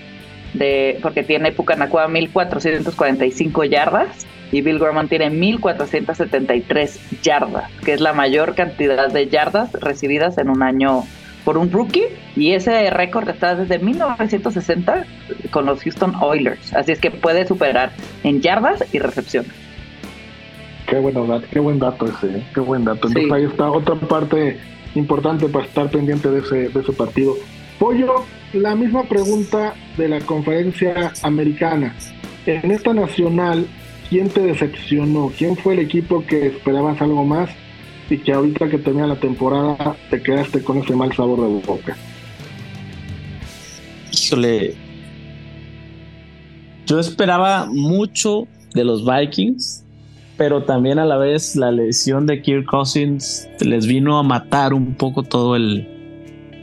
[0.54, 8.12] de, porque tiene Pucanacua 1445 yardas y Bill Gorman tiene 1.473 yardas, que es la
[8.12, 11.04] mayor cantidad de yardas recibidas en un año
[11.44, 15.06] por un rookie y ese récord está desde 1960
[15.50, 17.92] con los Houston Oilers, así es que puede superar
[18.24, 19.52] en yardas y recepciones.
[20.88, 22.46] Qué, bueno, qué buen dato ese, ¿eh?
[22.54, 23.08] qué buen dato.
[23.08, 24.58] Entonces ahí está otra parte
[24.94, 27.34] importante para estar pendiente de ese, de ese partido.
[27.78, 31.94] Pollo, la misma pregunta de la conferencia americana.
[32.46, 33.66] En esta nacional,
[34.08, 35.32] ¿quién te decepcionó?
[35.36, 37.50] ¿Quién fue el equipo que esperabas algo más
[38.08, 41.96] y que ahorita que termina la temporada te quedaste con ese mal sabor de boca?
[44.12, 44.74] Híjole,
[46.86, 49.84] yo esperaba mucho de los Vikings,
[50.36, 54.94] pero también a la vez la lesión de Kirk Cousins les vino a matar un
[54.94, 55.88] poco todo el,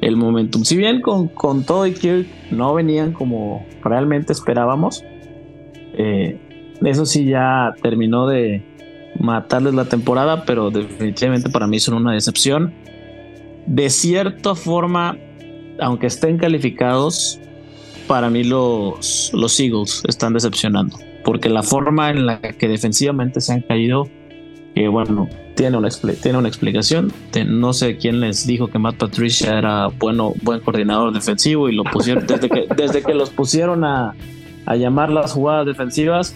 [0.02, 0.64] el momentum.
[0.64, 5.04] Si bien con, con todo y Kirk no venían como realmente esperábamos,
[5.96, 6.40] eh,
[6.86, 8.64] eso sí ya terminó de
[9.20, 12.74] matarles la temporada, pero definitivamente para mí son una decepción.
[13.66, 15.18] De cierta forma,
[15.80, 17.40] aunque estén calificados,
[18.08, 23.54] para mí los, los Eagles están decepcionando, porque la forma en la que defensivamente se
[23.54, 24.10] han caído,
[24.76, 25.90] que bueno, tiene una,
[26.22, 27.14] tiene una explicación.
[27.46, 31.84] no sé quién les dijo que Matt Patricia era bueno, buen coordinador defensivo y lo
[31.84, 34.16] pusieron desde que, desde que los pusieron a,
[34.66, 36.36] a llamar las jugadas defensivas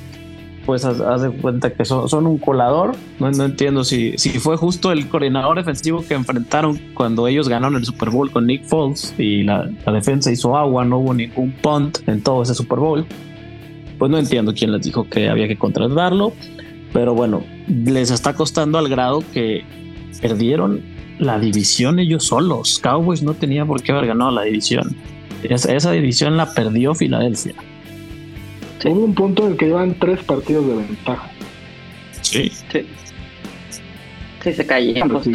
[0.67, 0.99] pues haz,
[1.41, 2.91] cuenta que son, un colador.
[3.19, 8.09] No, entiendo si, fue justo el coordinador defensivo que enfrentaron cuando ellos ganaron el Super
[8.09, 12.43] Bowl con Nick Foles y la, defensa hizo agua, no hubo ningún punt en todo
[12.43, 13.05] ese Super Bowl.
[13.97, 16.33] Pues no entiendo quién les dijo que había que contratarlo,
[16.91, 19.63] pero bueno, les está costando al grado que
[20.21, 20.81] perdieron
[21.17, 22.79] la división ellos solos.
[22.83, 24.97] Cowboys no tenía por qué haber ganado la división.
[25.43, 27.55] esa división la perdió Filadelfia.
[28.85, 31.29] Hubo un punto en el que llevan tres partidos de ventaja.
[32.21, 32.51] Sí.
[32.71, 32.85] Sí.
[34.43, 35.09] Sí, se cayeron.
[35.09, 35.27] Pues,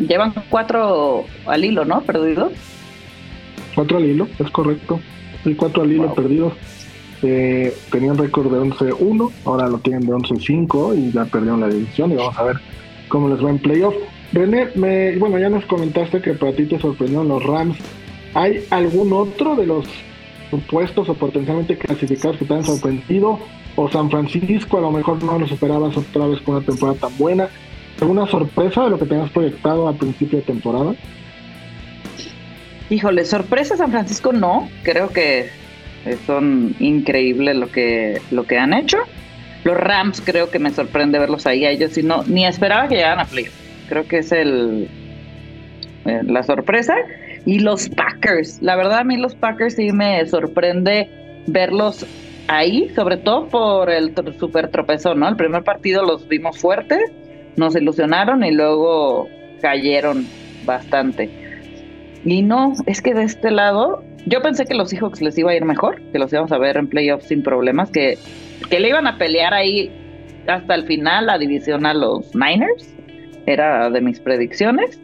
[0.00, 2.00] llevan cuatro al hilo, ¿no?
[2.02, 2.52] Perdidos.
[3.74, 5.00] Cuatro al hilo, es correcto.
[5.44, 6.54] Sí, cuatro al hilo perdidos.
[7.22, 12.12] Eh, tenían récord de 11-1, ahora lo tienen de 11-5 y ya perdieron la división
[12.12, 12.56] y vamos a ver
[13.08, 13.94] cómo les va en playoff.
[14.32, 17.76] René, me, bueno, ya nos comentaste que para ti te sorprendieron los Rams.
[18.32, 19.84] ¿Hay algún otro de los
[20.50, 23.38] supuestos o potencialmente clasificados que te han sorprendido?
[23.76, 27.16] ¿O San Francisco a lo mejor no los esperabas otra vez con una temporada tan
[27.16, 27.48] buena?
[28.00, 30.94] ¿Alguna sorpresa de lo que tenías proyectado a principio de temporada?
[32.88, 34.68] Híjole, sorpresa San Francisco no.
[34.82, 35.50] Creo que
[36.26, 38.98] son increíbles lo que, lo que han hecho.
[39.64, 43.20] Los Rams creo que me sorprende verlos ahí a ellos, no, ni esperaba que llegaran
[43.20, 43.54] a playoff.
[43.88, 44.88] Creo que es el
[46.06, 46.94] eh, la sorpresa.
[47.46, 51.08] Y los Packers, la verdad a mí los Packers sí me sorprende
[51.46, 52.06] verlos
[52.48, 55.28] ahí, sobre todo por el super tropezón, ¿no?
[55.28, 57.10] El primer partido los vimos fuertes,
[57.56, 59.28] nos ilusionaron y luego
[59.62, 60.26] cayeron
[60.64, 61.30] bastante.
[62.24, 65.54] Y no, es que de este lado, yo pensé que los Seahawks les iba a
[65.54, 68.18] ir mejor, que los íbamos a ver en playoffs sin problemas, que,
[68.68, 69.90] que le iban a pelear ahí
[70.46, 72.94] hasta el final la división a los Niners.
[73.46, 75.00] Era de mis predicciones.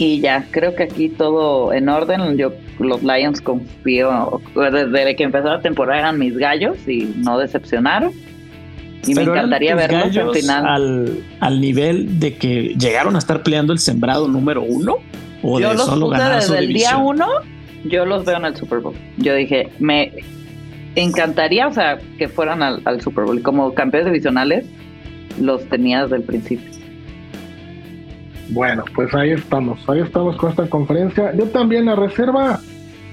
[0.00, 2.36] Y ya, creo que aquí todo en orden.
[2.36, 8.12] Yo, los Lions confío, desde que empezó la temporada eran mis gallos y no decepcionaron.
[9.06, 10.66] Y me encantaría verlos al final.
[10.66, 14.96] Al, al nivel de que llegaron a estar peleando el sembrado número uno
[15.42, 17.26] yo los puse desde el día uno,
[17.84, 18.94] yo los veo en el Super Bowl.
[19.16, 20.12] Yo dije, me
[20.96, 23.38] encantaría, o sea, que fueran al, Super Bowl.
[23.38, 24.66] Y como campeones divisionales,
[25.40, 26.70] los tenía desde el principio.
[28.50, 31.32] Bueno, pues ahí estamos, ahí estamos con esta conferencia.
[31.36, 32.60] Yo también la reserva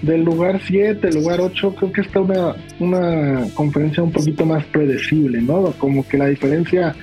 [0.01, 5.41] del lugar 7, lugar 8, creo que está una, una conferencia un poquito más predecible,
[5.41, 5.71] ¿no?
[5.77, 6.95] Como que la diferencia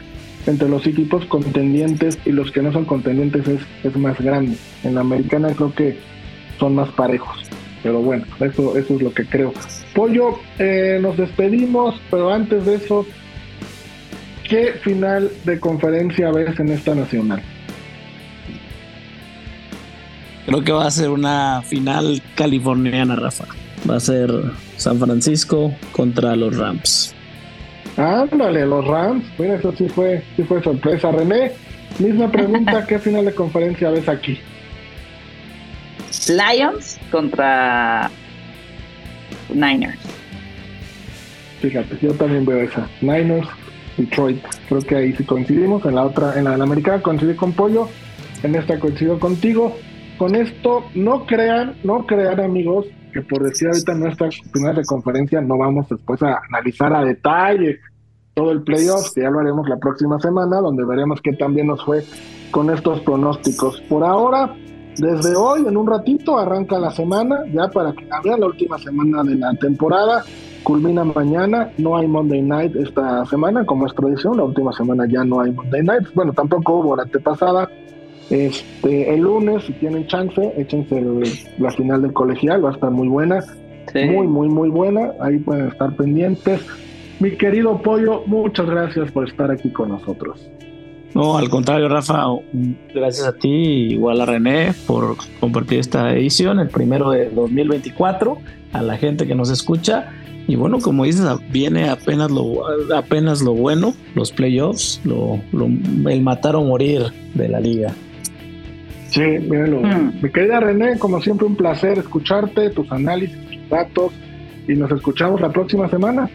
[0.47, 4.57] entre los equipos contendientes y los que no son contendientes es, es más grande.
[4.83, 5.97] En la americana creo que
[6.59, 7.45] son más parejos.
[7.85, 9.53] Pero bueno, eso, eso es lo que creo.
[9.95, 13.07] Pollo, eh, nos despedimos, pero antes de eso,
[14.49, 17.43] ¿qué final de conferencia ves en esta nacional?
[20.47, 23.47] Creo que va a ser una final californiana, Rafa.
[23.89, 24.31] Va a ser
[24.77, 27.15] San Francisco contra los Rams.
[27.97, 29.25] Ándale, los Rams.
[29.39, 31.11] Mira, eso sí fue, sí fue sorpresa.
[31.13, 31.53] René,
[31.99, 34.39] misma pregunta, ¿qué final de conferencia ves aquí?
[36.29, 38.11] Lions contra
[39.53, 39.99] Niners.
[41.61, 42.89] Fíjate, yo también veo esa.
[43.01, 43.49] Niners,
[43.97, 44.43] Detroit.
[44.69, 45.85] Creo que ahí sí coincidimos.
[45.87, 47.89] En la otra, en la, americana coincidí con Pollo.
[48.43, 49.77] En esta coincido contigo.
[50.19, 55.41] Con esto, no crean, no crean amigos, que por decir ahorita nuestra final de conferencia
[55.41, 57.81] no vamos después a analizar a detalle
[58.35, 61.85] todo el playoff, que ya lo haremos la próxima semana, donde veremos qué también nos
[61.85, 62.05] fue
[62.51, 63.81] con estos pronósticos.
[63.83, 64.55] Por ahora,
[64.97, 69.23] desde hoy, en un ratito, arranca la semana, ya para que vean la última semana
[69.23, 70.25] de la temporada.
[70.63, 75.23] Culmina mañana, no hay Monday Night esta semana, como es tradición, la última semana ya
[75.25, 76.09] no hay Monday Night.
[76.15, 77.69] Bueno, tampoco hubo la antepasada.
[78.31, 81.03] Este, el lunes, si tienen chance, échense
[81.59, 83.45] la final del colegial, va a estar muy buena.
[83.95, 85.13] Muy, muy, muy buena.
[85.21, 86.61] Ahí pueden estar pendientes.
[87.21, 90.41] Mi querido Pollo, muchas gracias por estar aquí con nosotros.
[91.15, 92.25] No, al contrario, Rafa,
[92.93, 98.37] gracias a ti, igual a René, por compartir esta edición, el primero de 2024,
[98.73, 100.11] a la gente que nos escucha.
[100.49, 105.39] Y bueno, como dices, viene apenas lo, apenas lo bueno, los playoffs, lo,
[106.11, 107.05] el matar o morir
[107.35, 107.95] de la liga.
[109.15, 109.81] Sí, míralo.
[109.81, 110.13] Hmm.
[110.21, 114.13] Mi querida René, como siempre, un placer escucharte, tus análisis, tus datos,
[114.67, 116.29] y nos escuchamos la próxima semana.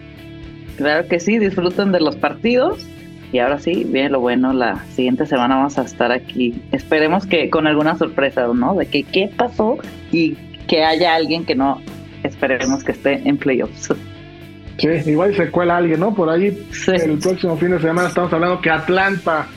[0.77, 2.87] Claro que sí, disfruten de los partidos.
[3.33, 6.61] Y ahora sí, viene lo bueno, la siguiente semana vamos a estar aquí.
[6.71, 8.73] Esperemos que con alguna sorpresa, ¿no?
[8.75, 9.77] De que qué pasó
[10.13, 11.81] y que haya alguien que no
[12.23, 13.93] esperemos que esté en playoffs.
[14.77, 16.15] Sí, igual se cuela alguien, ¿no?
[16.15, 19.47] Por ahí el próximo fin de semana estamos hablando que Atlanta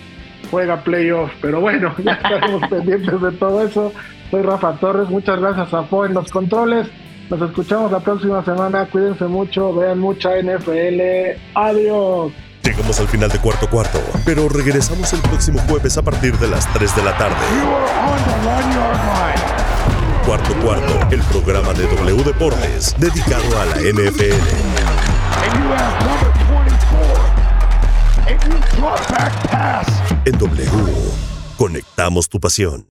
[0.51, 3.93] juega playoffs, pero bueno, ya estaremos pendientes de todo eso.
[4.31, 6.89] Soy Rafa Torres, muchas gracias a Fo en los controles.
[7.31, 8.87] Nos escuchamos la próxima semana.
[8.87, 11.01] Cuídense mucho, vean mucha NFL.
[11.55, 12.33] Adiós.
[12.63, 16.73] Llegamos al final de cuarto cuarto, pero regresamos el próximo jueves a partir de las
[16.73, 17.37] 3 de la tarde.
[20.25, 24.37] Cuarto cuarto, el programa de W Deportes dedicado a la NFL.
[30.25, 30.65] En W,
[31.57, 32.87] conectamos tu pasión.